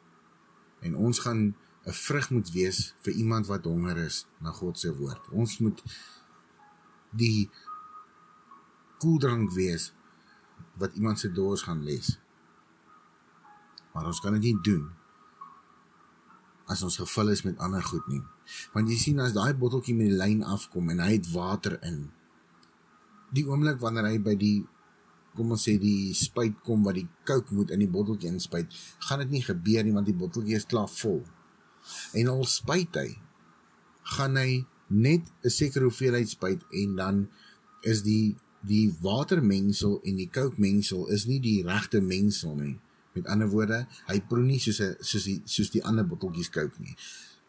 en 0.82 0.96
ons 0.96 1.20
gaan 1.22 1.52
'n 1.84 1.92
vrug 1.92 2.30
moet 2.30 2.50
wees 2.52 2.94
vir 3.02 3.12
iemand 3.12 3.46
wat 3.46 3.64
honger 3.64 3.96
is 3.96 4.26
na 4.38 4.50
God 4.50 4.78
se 4.78 4.96
woord. 4.96 5.30
Ons 5.30 5.58
moet 5.58 5.82
die 7.10 7.50
koeldrank 8.98 9.50
wees 9.52 9.92
wat 10.78 10.94
iemand 10.94 11.18
se 11.18 11.32
dors 11.32 11.62
gaan 11.62 11.82
les. 11.84 12.18
Maar 13.92 14.06
ons 14.06 14.20
kan 14.20 14.32
dit 14.32 14.42
nie 14.42 14.58
doen 14.62 14.90
as 16.70 16.82
ons 16.86 16.96
gevul 16.96 17.28
is 17.34 17.42
met 17.42 17.58
ander 17.58 17.82
goed 17.84 18.06
nie. 18.08 18.22
Want 18.72 18.88
jy 18.88 18.96
sien 18.96 19.20
as 19.20 19.34
daai 19.36 19.52
botteltjie 19.58 19.96
met 19.96 20.08
die 20.12 20.16
lyn 20.16 20.44
afkom 20.46 20.88
en 20.94 21.02
hy 21.04 21.16
het 21.16 21.28
water 21.34 21.76
in. 21.84 22.06
Die 23.34 23.44
oomblik 23.48 23.80
wanneer 23.82 24.08
hy 24.08 24.18
by 24.22 24.36
die 24.38 24.62
kom 25.36 25.52
ons 25.56 25.64
sê 25.66 25.78
die 25.80 26.12
spuit 26.16 26.58
kom 26.64 26.82
wat 26.84 26.98
die 26.98 27.08
coke 27.28 27.54
moet 27.56 27.70
in 27.72 27.80
die 27.80 27.90
botteltjie 27.90 28.28
inspuit, 28.28 28.72
gaan 29.08 29.22
dit 29.24 29.30
nie 29.32 29.44
gebeur 29.44 29.84
nie 29.84 29.94
want 29.96 30.08
die 30.08 30.16
botteltjie 30.16 30.58
is 30.60 30.68
klaar 30.68 30.90
vol. 30.92 31.22
En 32.12 32.28
al 32.28 32.44
spuit 32.44 32.94
hy, 32.94 33.18
gaan 34.02 34.36
hy 34.36 34.64
net 34.86 35.32
'n 35.42 35.50
sekere 35.50 35.84
hoeveelheid 35.84 36.28
spuit 36.28 36.62
en 36.70 36.96
dan 36.96 37.28
is 37.80 38.02
die 38.02 38.36
die 38.62 38.94
watermengsel 39.00 40.00
en 40.02 40.16
die 40.16 40.30
coke 40.30 40.60
mengsel 40.60 41.08
is 41.08 41.26
nie 41.26 41.40
die 41.40 41.62
regte 41.66 42.00
mengsel 42.00 42.54
nie. 42.56 42.78
Met 43.12 43.26
ander 43.26 43.48
woorde, 43.50 43.86
hy 44.06 44.20
proe 44.28 44.44
nie 44.44 44.60
soos 44.60 44.80
'n 44.80 44.96
soos 45.00 45.24
die 45.24 45.42
soos 45.44 45.70
die 45.70 45.84
ander 45.84 46.06
botteltjies 46.06 46.50
coke 46.50 46.78
nie. 46.78 46.96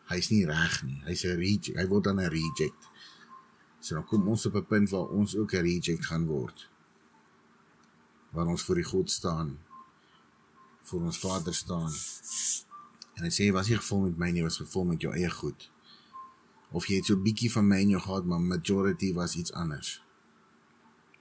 Hy's 0.09 0.29
nie 0.29 0.45
reg 0.45 0.83
nie. 0.83 1.01
Hy's 1.05 1.23
'n 1.23 1.37
reject. 1.37 1.77
Hy 1.77 1.87
word 1.87 2.03
dan 2.03 2.19
'n 2.19 2.29
reject. 2.29 2.89
So 3.79 3.95
dan 3.95 4.05
kom 4.05 4.27
ons 4.27 4.45
op 4.45 4.55
'n 4.55 4.65
punt 4.65 4.89
waar 4.89 5.07
ons 5.07 5.35
ook 5.35 5.53
'n 5.53 5.61
reject 5.61 6.05
gaan 6.05 6.25
word. 6.25 6.69
Waar 8.31 8.47
ons 8.47 8.63
voor 8.63 8.75
die 8.75 8.83
God 8.83 9.11
staan. 9.11 9.59
Voor 10.81 11.01
ons 11.01 11.19
Vader 11.19 11.53
staan. 11.53 11.91
En 13.15 13.23
hy 13.23 13.29
sê, 13.29 13.51
"Was 13.53 13.67
jy 13.67 13.75
gevul 13.75 14.01
met 14.01 14.17
my 14.17 14.31
nie, 14.31 14.43
was 14.43 14.57
gevul 14.57 14.85
met 14.85 15.01
jou 15.01 15.13
eie 15.13 15.29
goed." 15.29 15.69
of 16.73 16.87
jy 16.89 16.97
het 16.97 17.05
so 17.05 17.15
'n 17.15 17.23
bietjie 17.23 17.51
van 17.51 17.67
my 17.67 17.79
in 17.81 17.89
jou 17.89 18.01
gehad, 18.01 18.25
maar 18.25 18.41
majority 18.41 19.13
was 19.13 19.35
iets 19.35 19.53
anders. 19.53 20.01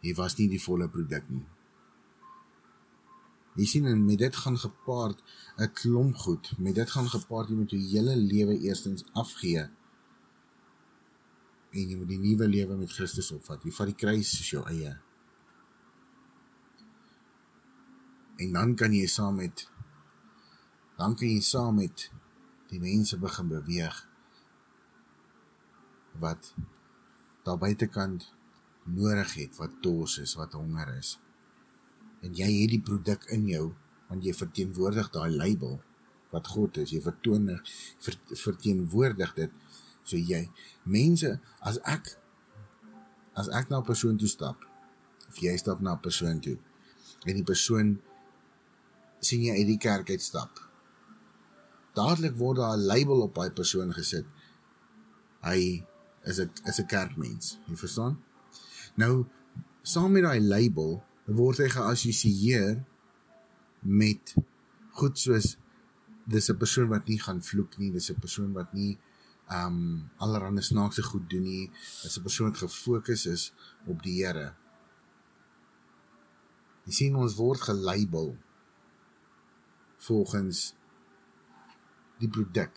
Jy 0.01 0.15
was 0.15 0.37
nie 0.37 0.49
die 0.49 0.63
volle 0.63 0.89
produk 0.89 1.29
nie. 1.29 1.47
Jy 3.55 3.67
sien 3.67 3.87
en 3.87 4.05
met 4.05 4.19
dit 4.19 4.37
gaan 4.37 4.59
gepaard 4.59 5.23
'n 5.59 5.73
klomp 5.73 6.17
goed. 6.17 6.59
Met 6.59 6.75
dit 6.75 6.91
gaan 6.91 7.09
gepaard 7.09 7.49
jy 7.49 7.55
moet 7.55 7.71
jou 7.71 7.81
hele 7.81 8.17
lewe 8.17 8.59
eerstens 8.59 9.05
afgee. 9.13 9.69
En 11.71 11.89
jy 11.89 11.97
moet 11.97 12.09
die 12.09 12.19
nuwe 12.19 12.49
lewe 12.49 12.77
met 12.77 12.93
Christus 12.93 13.31
opvat. 13.33 13.63
Jy 13.63 13.71
vat 13.71 13.87
die 13.87 13.95
kruis 13.95 14.37
soos 14.37 14.51
jou 14.51 14.67
eie. 14.67 14.99
En 18.37 18.53
dan 18.53 18.75
kan 18.75 18.93
jy 18.93 19.07
saam 19.07 19.35
met 19.35 19.71
dan 21.03 21.17
kan 21.19 21.27
jy 21.27 21.41
saam 21.43 21.81
met 21.83 22.07
die 22.71 22.79
mense 22.79 23.19
begin 23.19 23.49
beweeg 23.51 23.97
wat 26.23 26.53
daar 27.43 27.59
buitekant 27.59 28.29
nodig 28.85 29.35
het, 29.35 29.57
wat 29.59 29.75
dors 29.83 30.19
is, 30.23 30.37
wat 30.39 30.55
honger 30.55 30.93
is. 30.95 31.17
En 32.23 32.35
jy 32.39 32.47
het 32.61 32.71
die 32.71 32.85
produk 32.87 33.27
in 33.35 33.49
jou 33.51 33.73
want 34.13 34.23
jy 34.23 34.35
verteenwoordig 34.37 35.09
daai 35.11 35.33
label 35.35 35.81
wat 36.31 36.51
God 36.55 36.79
is. 36.83 36.93
Jy 36.95 37.01
vertoon 37.03 37.49
ver, 38.05 38.19
verteenwoordig 38.29 39.35
dit. 39.35 39.55
So 40.05 40.21
jy 40.21 40.45
mense 40.87 41.35
as 41.67 41.81
ek 41.83 42.15
as 43.35 43.49
ek 43.51 43.71
na 43.71 43.81
'n 43.81 43.89
persoon 43.91 44.19
toe 44.21 44.29
stap 44.29 44.63
of 45.29 45.39
jy 45.41 45.57
stap 45.57 45.81
na 45.81 45.95
'n 45.95 46.05
persoon 46.07 46.39
toe 46.41 46.59
en 47.27 47.35
die 47.35 47.49
persoon 47.51 47.99
sien 49.19 49.43
jy 49.43 49.57
uit 49.59 49.67
die 49.67 49.79
kerk 49.79 50.11
uit 50.11 50.23
stap. 50.23 50.72
Dadelik 51.95 52.37
word 52.37 52.57
daar 52.57 52.77
'n 52.77 52.87
label 52.87 53.21
op 53.21 53.35
daai 53.35 53.51
persoon 53.51 53.93
gesit. 53.93 54.27
Hy 55.43 55.85
is 56.25 56.39
'n 56.41 56.51
is 56.65 56.79
'n 56.81 56.87
kerkmens. 56.87 57.59
Jy 57.67 57.77
verstaan? 57.77 58.23
Nou 58.95 59.27
saam 59.83 60.13
met 60.13 60.23
daai 60.23 60.41
label 60.41 61.03
word 61.27 61.59
hy 61.59 61.69
geassosieer 61.69 62.85
met 63.81 64.35
goed 64.91 65.19
soos 65.19 65.57
dis 66.25 66.51
'n 66.51 66.57
persoon 66.57 66.89
wat 66.89 67.07
nie 67.07 67.19
gaan 67.19 67.43
vloek 67.43 67.79
nie, 67.79 67.93
dis 67.93 68.11
'n 68.11 68.21
persoon 68.21 68.53
wat 68.53 68.73
nie 68.73 68.99
um 69.51 70.11
allerhande 70.17 70.63
snaakse 70.63 71.03
goed 71.03 71.31
doen 71.31 71.43
nie, 71.43 71.71
dis 72.03 72.19
'n 72.19 72.23
persoon 72.23 72.51
wat 72.51 72.59
gefokus 72.59 73.27
is 73.27 73.53
op 73.87 74.03
die 74.03 74.25
Here. 74.25 74.55
Jy 76.85 76.93
sien 76.93 77.17
ons 77.17 77.35
word 77.35 77.61
gelabel 77.61 78.37
volgens 79.97 80.75
die 82.23 82.31
produk. 82.31 82.73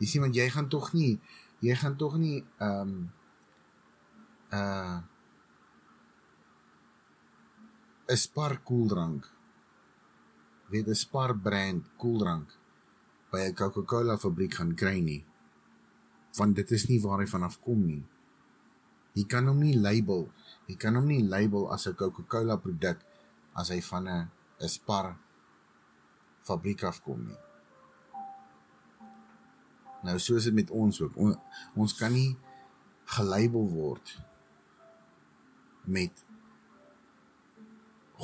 Jy 0.00 0.06
sien 0.08 0.24
want 0.24 0.36
jy 0.38 0.46
gaan 0.54 0.70
tog 0.72 0.94
nie 0.94 1.18
jy 1.60 1.74
gaan 1.74 1.96
tog 1.96 2.16
nie 2.20 2.44
ehm 2.58 2.80
um, 2.80 2.96
uh 4.52 4.98
'n 8.08 8.16
Spar 8.16 8.62
koeldrank. 8.62 9.22
Weet 10.70 10.86
'n 10.88 10.94
Spar 10.94 11.34
brand 11.46 11.82
koeldrank 11.96 12.48
by 13.30 13.40
'n 13.48 13.54
Coca-Cola 13.54 14.16
fabriek 14.16 14.54
gaan 14.54 14.74
kry 14.74 15.00
nie. 15.00 15.24
Want 16.38 16.56
dit 16.56 16.70
is 16.70 16.88
nie 16.88 17.00
waar 17.00 17.18
hy 17.18 17.26
vanaf 17.26 17.60
kom 17.60 17.86
nie. 17.86 18.04
Jy 19.14 19.24
kan 19.24 19.46
hom 19.46 19.58
nie 19.58 19.76
label. 19.76 20.30
Jy 20.68 20.76
kan 20.76 20.94
hom 20.94 21.06
nie 21.06 21.22
label 21.22 21.72
as 21.72 21.86
'n 21.86 21.94
Coca-Cola 21.94 22.56
produk 22.56 22.98
as 23.54 23.68
hy 23.68 23.80
van 23.80 24.08
'n 24.08 24.30
'n 24.60 24.68
Spar 24.68 25.16
fabriek 26.42 26.82
afkom 26.82 27.26
nie. 27.26 27.45
Nou 30.02 30.18
so 30.18 30.36
is 30.36 30.44
dit 30.44 30.54
met 30.54 30.70
ons 30.70 31.00
ook. 31.00 31.16
On, 31.16 31.36
ons 31.74 31.94
kan 31.94 32.12
nie 32.12 32.36
gelabel 33.16 33.68
word 33.70 34.16
met 35.86 36.24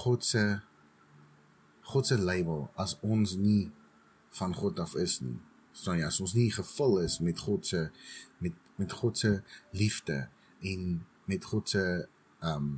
God 0.02 0.25
se 0.25 0.61
God 1.93 2.07
se 2.07 2.19
label 2.19 2.71
as 2.81 2.97
ons 3.00 3.35
nie 3.37 3.71
van 4.38 4.55
God 4.55 4.81
af 4.81 4.95
is 4.95 5.21
nie. 5.21 5.38
Staan 5.76 6.00
jy 6.00 6.07
as 6.09 6.21
ons 6.25 6.35
nie 6.37 6.50
gevul 6.52 7.00
is 7.02 7.19
met 7.25 7.41
God 7.41 7.67
se 7.69 7.88
met 8.43 8.57
met 8.81 8.93
God 8.93 9.19
se 9.19 9.43
liefde 9.76 10.29
en 10.61 11.05
met 11.31 11.45
God 11.45 11.69
se 11.69 11.85
ehm 12.41 12.57
um, 12.57 12.71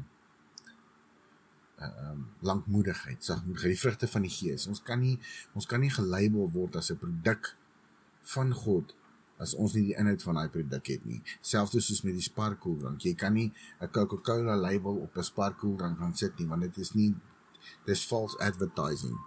ehm 1.79 2.11
um, 2.11 2.27
lankmoedigheid, 2.41 3.25
sagmoedigheid, 3.25 3.75
die 3.75 3.81
vrugte 3.81 4.09
van 4.09 4.23
die 4.23 4.31
Gees. 4.31 4.67
Ons 4.67 4.83
kan 4.83 5.01
nie 5.01 5.19
ons 5.53 5.67
kan 5.67 5.81
nie 5.81 5.91
gelabel 5.91 6.51
word 6.53 6.77
as 6.77 6.91
'n 6.91 6.99
produk 6.99 7.55
van 8.33 8.53
God 8.55 8.95
as 9.43 9.55
ons 9.59 9.75
nie 9.75 9.89
die 9.91 9.97
inhoud 9.99 10.23
van 10.23 10.39
daai 10.39 10.51
produk 10.55 10.89
het 10.93 11.05
nie. 11.09 11.21
Selfs 11.45 11.75
soos 11.75 12.03
met 12.07 12.15
die 12.17 12.25
sparkoeldrank. 12.25 13.03
Jy 13.03 13.15
kan 13.19 13.35
nie 13.35 13.53
'n 13.81 13.91
Coca-Cola 13.91 14.57
label 14.57 14.97
op 14.97 15.17
'n 15.17 15.23
sparkoeldrank 15.23 15.99
gaan 15.99 16.17
sit 16.17 16.39
nie 16.39 16.47
want 16.47 16.63
dit 16.63 16.77
is 16.79 16.95
nie 16.95 17.15
dis 17.85 18.05
false 18.07 18.39
advertising. 18.39 19.19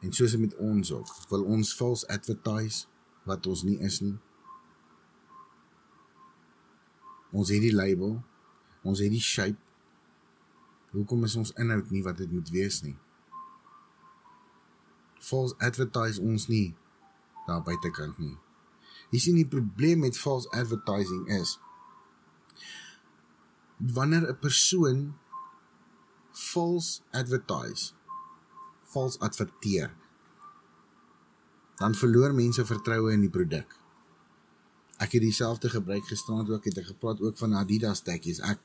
En 0.00 0.12
soos 0.12 0.36
met 0.36 0.56
ons 0.56 0.92
ook. 0.92 1.08
Wil 1.28 1.44
ons 1.44 1.74
false 1.74 2.08
advertise 2.08 2.86
wat 3.24 3.46
ons 3.46 3.62
nie 3.62 3.78
is 3.78 4.00
nie. 4.00 4.18
Ons 7.32 7.48
het 7.48 7.60
die 7.60 7.74
label. 7.74 8.22
Ons 8.82 8.98
het 8.98 9.10
die 9.10 9.20
shape. 9.20 9.58
Hoekom 10.90 11.24
is 11.24 11.36
ons 11.36 11.52
inhoud 11.52 11.90
nie 11.90 12.02
wat 12.02 12.16
dit 12.16 12.32
moet 12.32 12.50
wees 12.50 12.82
nie? 12.82 12.96
false 15.24 15.56
advertise 15.58 16.20
ons 16.20 16.48
nie 16.52 16.74
daar 17.46 17.62
buitekant 17.62 18.18
nie. 18.18 18.36
Jy 19.12 19.20
sien 19.20 19.38
die 19.38 19.48
probleem 19.48 20.02
met 20.04 20.18
false 20.18 20.50
advertising 20.50 21.28
is 21.40 21.58
wanneer 23.94 24.28
'n 24.30 24.38
persoon 24.38 25.14
false 26.32 27.02
advertise, 27.10 27.92
false 28.82 29.18
adverteer, 29.18 29.94
dan 31.76 31.94
verloor 31.94 32.34
mense 32.34 32.64
vertroue 32.64 33.12
in 33.12 33.20
die 33.20 33.30
produk. 33.30 33.78
Ek 34.98 35.12
het 35.12 35.22
dieselfde 35.22 35.68
gebruik 35.68 36.06
gisterand 36.06 36.50
ook 36.50 36.64
het 36.64 36.78
ek 36.78 36.86
gepraat 36.86 37.20
ook 37.20 37.36
van 37.38 37.54
Adidas 37.54 38.00
tekkies. 38.00 38.40
Ek 38.40 38.60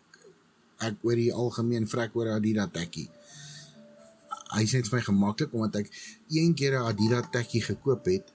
ek 0.78 0.96
oor 1.04 1.16
die 1.16 1.34
algemeen 1.34 1.88
vrek 1.88 2.16
oor 2.16 2.28
Adidas 2.28 2.72
tekkie 2.72 3.10
hy 4.56 4.66
sê 4.66 4.82
dit 4.82 4.90
vir 4.90 5.00
my 5.00 5.06
gemaklik 5.06 5.54
omdat 5.54 5.84
ek 5.84 5.92
een 6.34 6.56
keer 6.58 6.80
'n 6.80 6.90
Adidas 6.90 7.30
tekkie 7.32 7.62
gekoop 7.62 8.06
het 8.06 8.34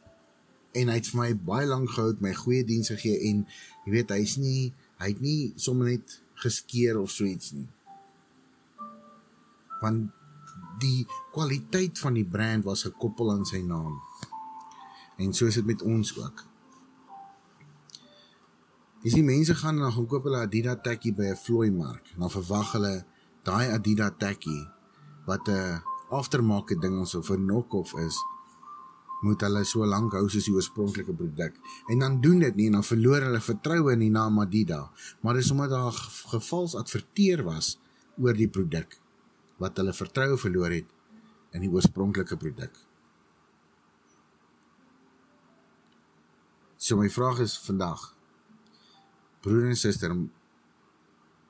en 0.74 0.90
hy 0.90 0.96
het 0.98 1.08
vir 1.12 1.20
my 1.20 1.30
baie 1.34 1.66
lank 1.66 1.90
gehou, 1.90 2.16
my 2.20 2.34
goeie 2.34 2.64
diens 2.66 2.90
gegee 2.90 3.20
en 3.30 3.44
jy 3.84 3.94
weet 3.94 4.10
hy's 4.10 4.36
nie 4.40 4.72
hy 5.00 5.12
het 5.12 5.20
nie 5.22 5.52
sommer 5.60 5.90
net 5.92 6.18
geskeer 6.42 6.98
of 7.00 7.12
so 7.12 7.26
iets 7.28 7.52
nie. 7.54 7.68
Want 9.82 10.10
die 10.80 11.04
kwaliteit 11.34 11.98
van 12.00 12.16
die 12.18 12.26
brand 12.26 12.66
was 12.66 12.86
gekoppel 12.86 13.30
aan 13.34 13.44
sy 13.48 13.60
naam. 13.62 14.00
En 15.20 15.32
so 15.36 15.46
is 15.46 15.58
dit 15.60 15.66
met 15.66 15.82
ons 15.86 16.10
ook. 16.18 16.44
Jy 19.04 19.12
sien 19.12 19.26
mense 19.28 19.54
gaan 19.60 19.82
dan 19.82 19.92
gaan 19.92 20.08
koop 20.08 20.26
hulle 20.26 20.40
Adidas 20.46 20.80
tekkie 20.82 21.12
by 21.12 21.26
'n 21.30 21.42
vlooi 21.44 21.70
mark. 21.70 22.04
Dan 22.16 22.30
verwag 22.30 22.72
hulle 22.72 23.04
daai 23.44 23.68
Adidas 23.70 24.16
tekkie 24.18 24.62
wat 25.26 25.48
'n 25.48 25.82
aftermarket 26.10 26.80
ding 26.80 26.98
ons 26.98 27.14
of 27.14 27.30
'n 27.30 27.46
knock-off 27.46 27.94
is, 27.94 28.16
moet 29.24 29.42
hulle 29.46 29.64
so 29.68 29.86
lank 29.88 30.14
hou 30.16 30.26
soos 30.28 30.46
die 30.48 30.54
oorspronklike 30.54 31.14
produk. 31.16 31.56
En 31.92 32.04
dan 32.04 32.20
doen 32.24 32.42
dit 32.44 32.56
nie 32.58 32.68
en 32.70 32.78
dan 32.78 32.86
verloor 32.86 33.24
hulle 33.28 33.40
vertroue 33.40 33.94
in 33.96 34.04
die 34.04 34.12
naam 34.12 34.40
Adidas. 34.42 35.14
Maar 35.22 35.40
dis 35.40 35.50
omdat 35.50 35.72
daar 35.72 36.00
gevals 36.34 36.76
adverteer 36.78 37.44
was 37.46 37.74
oor 38.20 38.36
die 38.36 38.50
produk 38.50 38.98
wat 39.62 39.78
hulle 39.80 39.94
vertroue 39.96 40.36
verloor 40.38 40.74
het 40.74 40.90
in 41.54 41.64
die 41.64 41.70
oorspronklike 41.70 42.36
produk. 42.36 42.74
So 46.76 46.98
my 47.00 47.08
vraag 47.08 47.40
is 47.40 47.56
vandag 47.64 48.10
broer 49.44 49.70
en 49.70 49.78
suster 49.78 50.12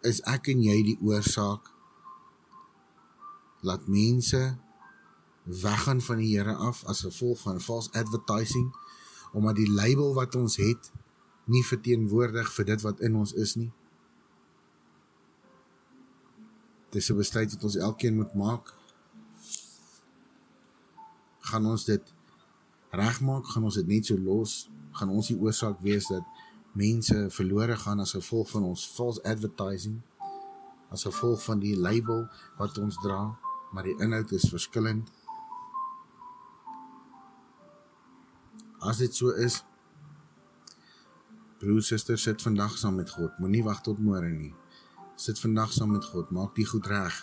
is 0.07 0.21
ek 0.31 0.51
en 0.53 0.61
jy 0.63 0.77
die 0.93 0.99
oorsaak 1.03 1.71
laat 3.65 3.89
mense 3.89 4.43
weggaan 5.45 6.01
van 6.01 6.17
die 6.17 6.37
Here 6.37 6.55
af 6.55 6.85
as 6.85 7.01
gevolg 7.01 7.41
van 7.41 7.61
false 7.61 7.93
advertising 7.93 8.73
omdat 9.33 9.57
die 9.57 9.71
label 9.71 10.15
wat 10.15 10.35
ons 10.35 10.57
het 10.57 10.91
nie 11.45 11.65
verteenwoordig 11.65 12.53
vir 12.55 12.65
dit 12.65 12.85
wat 12.87 13.01
in 13.01 13.17
ons 13.19 13.33
is 13.33 13.55
nie. 13.59 13.73
Dis 16.95 17.11
'n 17.11 17.17
besluit 17.17 17.51
wat 17.53 17.65
ons 17.65 17.77
elkeen 17.77 18.15
moet 18.15 18.35
maak. 18.35 18.75
Gaan 21.41 21.67
ons 21.67 21.85
dit 21.85 22.15
regmaak? 22.91 23.47
Gaan 23.47 23.65
ons 23.65 23.75
dit 23.75 23.87
net 23.87 24.07
so 24.07 24.19
los? 24.19 24.71
Gaan 24.93 25.09
ons 25.09 25.27
die 25.27 25.39
oorsaak 25.39 25.81
wees 25.81 26.07
dat 26.07 26.23
mense 26.73 27.31
verlore 27.31 27.77
gaan 27.77 28.01
as 28.01 28.13
gevolg 28.13 28.51
van 28.51 28.63
ons 28.63 28.87
false 28.87 29.23
advertising? 29.23 30.01
As 30.91 31.03
gevolg 31.03 31.43
van 31.43 31.59
die 31.59 31.77
label 31.77 32.29
wat 32.57 32.79
ons 32.79 32.97
dra? 33.03 33.37
maar 33.75 33.83
die 33.83 33.97
inhoud 33.99 34.31
is 34.31 34.49
verskillend. 34.49 35.11
As 38.85 39.01
dit 39.01 39.15
so 39.17 39.33
is, 39.41 39.63
broer 41.61 41.83
suster 41.83 42.19
sit 42.21 42.43
vandag 42.45 42.77
saam 42.77 42.99
met 43.01 43.11
God. 43.11 43.33
Moenie 43.41 43.63
wag 43.65 43.81
tot 43.87 44.01
môre 44.05 44.29
nie. 44.29 44.53
Sit 45.17 45.41
vandag 45.41 45.73
saam 45.73 45.95
met 45.97 46.05
God, 46.05 46.33
maak 46.37 46.53
dit 46.59 46.69
goed 46.69 46.87
reg. 46.93 47.17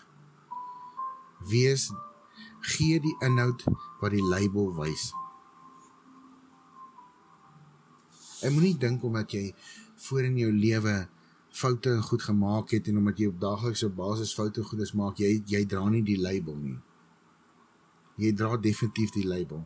Wees 1.51 1.91
gee 2.73 2.97
die 3.01 3.13
inhoud 3.25 3.65
wat 4.01 4.13
die 4.15 4.25
label 4.25 4.71
wys. 4.77 5.11
En 8.41 8.55
moenie 8.55 8.77
dink 8.81 9.03
omdat 9.05 9.33
jy 9.37 9.51
voor 10.07 10.25
in 10.31 10.39
jou 10.41 10.49
lewe 10.53 10.95
foute 11.51 11.91
en 11.93 12.01
goed 12.01 12.23
gemaak 12.25 12.73
het 12.73 12.87
en 12.89 12.97
omdat 13.03 13.19
jy 13.21 13.27
op 13.29 13.41
daaglikse 13.43 13.89
basis 13.93 14.33
foute 14.33 14.63
goedes 14.65 14.95
maak, 14.97 15.21
jy 15.21 15.43
jy 15.45 15.61
dra 15.69 15.83
nie 15.93 16.01
die 16.07 16.17
label 16.17 16.57
nie. 16.57 16.79
Jy 18.17 18.33
dra 18.37 18.57
definitief 18.57 19.13
die 19.13 19.27
label. 19.27 19.61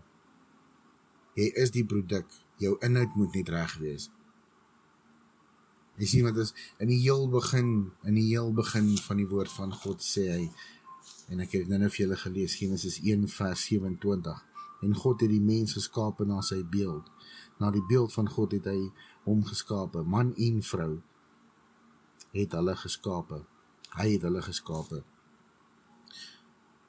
Jy 1.36 1.50
is 1.62 1.74
die 1.76 1.86
produk. 1.88 2.28
Jou 2.62 2.78
inhoud 2.86 3.16
moet 3.20 3.36
net 3.36 3.50
reg 3.52 3.78
wees. 3.82 4.10
Jy 6.00 6.08
sien 6.12 6.28
wat 6.28 6.40
is 6.44 6.52
in 6.84 6.90
die 6.92 7.00
heel 7.04 7.28
begin, 7.32 7.92
in 8.08 8.18
die 8.20 8.28
heel 8.28 8.52
begin 8.56 8.90
van 9.06 9.20
die 9.20 9.28
woord 9.32 9.52
van 9.56 9.72
God 9.76 10.04
sê 10.04 10.26
hy 10.32 10.42
en 11.32 11.42
ek 11.42 11.56
het 11.56 11.70
nou-nou 11.72 11.90
vir 11.90 12.04
julle 12.04 12.18
gelees 12.22 12.56
Genesis 12.60 13.00
1 13.02 13.26
vers 13.34 13.64
27. 13.70 14.42
En 14.86 14.96
God 15.02 15.24
het 15.24 15.32
die 15.32 15.42
mens 15.42 15.74
geskape 15.74 16.28
na 16.28 16.42
sy 16.46 16.60
beeld. 16.62 17.08
Na 17.60 17.72
die 17.74 17.84
beeld 17.90 18.14
van 18.14 18.30
God 18.30 18.54
het 18.54 18.68
hy 18.70 18.92
hom 19.26 19.42
geskape, 19.48 20.04
man 20.06 20.34
en 20.38 20.62
vrou 20.62 20.92
het 22.36 22.54
hulle 22.54 22.76
geskape. 22.78 23.42
Hy 23.96 24.08
het 24.12 24.26
hulle 24.28 24.44
geskape. 24.44 25.02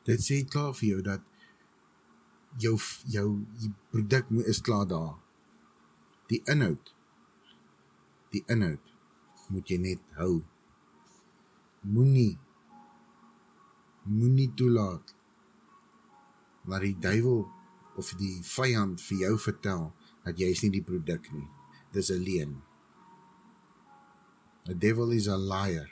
Dit 0.06 0.22
sê 0.22 0.42
klaar 0.50 0.74
vir 0.76 0.88
jou 0.88 1.00
dat 1.06 1.22
jou 2.58 2.76
jou 3.12 3.28
die 3.60 3.72
produk 3.90 4.30
is 4.46 4.60
klaar 4.60 4.86
daar. 4.86 5.14
Die 6.28 6.42
inhoud 6.44 6.92
die 8.36 8.42
inhoud 8.52 8.92
moet 9.48 9.70
jy 9.70 9.78
net 9.80 10.02
hou. 10.18 10.42
Moenie 11.86 12.34
moenie 14.06 14.50
toelaat 14.54 15.14
dat 16.66 16.82
die 16.82 16.94
duiwel 17.02 17.44
of 17.98 18.12
die 18.20 18.36
vyand 18.46 19.02
vir 19.02 19.22
jou 19.24 19.34
vertel 19.40 19.88
dat 20.26 20.38
jy 20.38 20.50
is 20.52 20.62
nie 20.64 20.74
die 20.78 20.84
produk 20.86 21.30
nie. 21.32 21.48
Dis 21.94 22.10
'n 22.10 22.22
leuen. 22.22 22.62
The 24.66 24.74
devil 24.74 25.12
is 25.12 25.28
a 25.28 25.36
liar. 25.36 25.90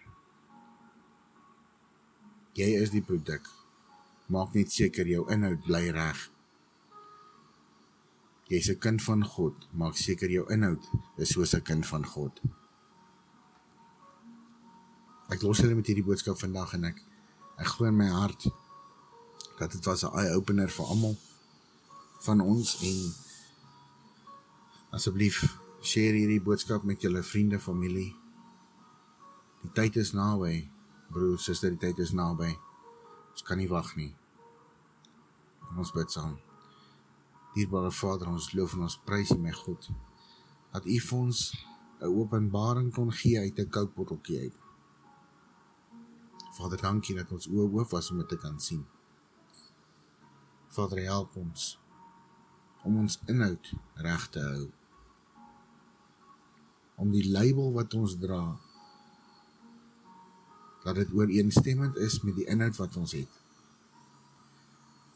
Jy 2.55 2.69
is 2.83 2.91
die 2.91 3.03
produk. 3.03 3.47
Maak 4.27 4.55
net 4.55 4.73
seker 4.73 5.07
jou 5.07 5.31
inhoud 5.31 5.63
bly 5.67 5.91
reg. 5.91 6.34
Jy's 8.49 8.69
'n 8.71 8.79
kind 8.79 9.03
van 9.03 9.25
God. 9.25 9.55
Maak 9.73 9.97
seker 9.97 10.31
jou 10.31 10.45
inhoud 10.53 10.91
is 11.17 11.33
soos 11.33 11.55
'n 11.55 11.63
kind 11.63 11.87
van 11.87 12.07
God. 12.07 12.41
Ek 15.31 15.43
los 15.43 15.59
hulle 15.59 15.75
met 15.75 15.87
hierdie 15.87 16.05
boodskap 16.05 16.39
vandag 16.39 16.75
en 16.75 16.85
ek 16.85 17.03
ek 17.59 17.67
glo 17.67 17.87
in 17.87 17.97
my 17.97 18.09
hart 18.09 18.47
dat 19.59 19.73
dit 19.73 19.85
was 19.85 20.05
'n 20.05 20.17
eye 20.19 20.35
opener 20.35 20.69
vir 20.69 20.87
almal 20.87 21.17
van 22.21 22.41
ons 22.41 22.83
en 22.83 23.15
asseblief 24.91 25.59
share 25.83 26.17
hierdie 26.17 26.43
boodskap 26.43 26.83
met 26.83 27.01
julle 27.01 27.23
vriende, 27.23 27.59
familie 27.59 28.25
Die 29.65 29.73
tyd 29.73 29.97
is 29.97 30.13
naby. 30.13 30.67
Broer, 31.09 31.39
suster, 31.41 31.73
die 31.73 31.81
tyd 31.81 32.03
is 32.05 32.13
naby. 32.13 32.51
Ons 33.33 33.45
kan 33.49 33.57
nie 33.57 33.71
wag 33.71 33.95
nie. 33.97 34.11
Kom 35.65 35.81
ons 35.81 35.95
bid 35.97 36.13
saam. 36.13 36.37
Dierbare 37.55 37.93
Vader, 37.93 38.29
ons 38.29 38.53
loof 38.53 38.73
en 38.75 38.87
ons 38.89 38.97
prys 39.07 39.31
U, 39.31 39.39
my 39.39 39.53
God. 39.55 39.87
Dat 40.75 40.87
U 40.91 40.99
vir 41.09 41.19
ons 41.19 41.41
'n 42.01 42.11
openbaring 42.11 42.93
kon 42.93 43.13
gee 43.13 43.39
uit 43.39 43.59
'n 43.59 43.71
koukbotteltjie 43.71 44.41
uit. 44.41 44.57
Vader, 46.57 46.81
dankie 46.81 47.15
dat 47.15 47.31
ons 47.33 47.47
oë 47.49 47.71
oop 47.73 47.91
was 47.91 48.11
om 48.11 48.19
dit 48.19 48.29
te 48.29 48.37
kan 48.37 48.61
sien. 48.61 48.85
Vader, 50.69 50.99
help 51.03 51.37
ons 51.37 51.79
om 52.83 52.99
ons 52.99 53.19
inhoud 53.27 53.73
reg 53.95 54.29
te 54.29 54.41
hou. 54.41 54.71
Om 56.97 57.11
die 57.11 57.31
label 57.31 57.73
wat 57.73 57.95
ons 57.95 58.19
dra 58.19 58.59
dat 60.85 60.95
dit 60.95 61.13
ooreenstemmend 61.13 61.97
is 61.97 62.21
met 62.23 62.35
die 62.35 62.47
inhoud 62.47 62.77
wat 62.77 62.97
ons 62.97 63.13
het. 63.13 63.44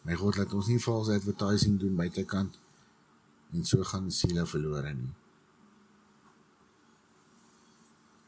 My 0.02 0.14
God 0.14 0.36
laat 0.36 0.52
ons 0.56 0.68
nie 0.70 0.80
false 0.80 1.12
advertising 1.12 1.78
doen 1.80 1.96
buitekant 1.96 2.58
en 3.52 3.64
so 3.64 3.82
gaan 3.90 4.10
siele 4.12 4.44
verlore 4.46 4.92
nie. 4.94 5.14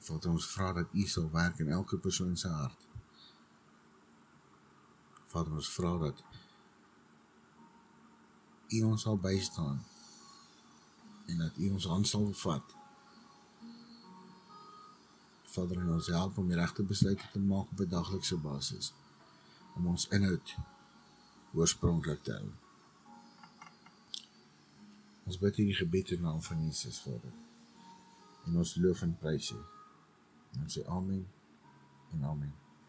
Vader 0.01 0.33
ons 0.33 0.49
vra 0.55 0.73
dat 0.73 0.95
U 0.97 1.07
sal 1.07 1.29
werk 1.33 1.61
in 1.61 1.71
elke 1.77 1.99
persoon 1.99 2.37
se 2.37 2.49
hart. 2.49 2.87
Vader 5.31 5.53
ons 5.61 5.71
vra 5.77 5.95
dat 6.07 6.25
U 8.71 8.83
ons 8.83 9.03
sal 9.03 9.19
bystaan 9.19 9.81
en 11.27 11.39
dat 11.39 11.57
U 11.59 11.71
ons 11.71 11.87
hand 11.93 12.09
sal 12.09 12.29
vat 12.43 12.77
Vader 15.51 15.81
ons 15.91 16.09
help 16.15 16.37
om 16.39 16.51
die 16.51 16.59
regte 16.59 16.83
besluite 16.87 17.27
te 17.33 17.41
maak 17.43 17.71
op 17.75 17.81
'n 17.81 17.95
daglikse 17.95 18.37
basis 18.37 18.93
om 19.77 19.87
ons 19.87 20.09
inhoud 20.17 20.55
oorspronklik 21.55 22.23
te 22.27 22.37
hou. 22.37 22.51
Ons 25.31 25.39
bid 25.39 25.61
hierdie 25.61 25.79
gebed 25.79 26.15
in 26.17 26.25
naam 26.27 26.43
van 26.43 26.65
Jesus 26.67 27.03
Vader. 27.05 27.35
En 28.47 28.57
ons 28.63 28.77
loof 28.83 29.05
en 29.07 29.15
prys 29.21 29.53
U. 29.55 29.61
Ons 30.59 30.79
sê 30.79 30.87
amen 30.91 31.23
en 32.15 32.27
amen. 32.33 32.60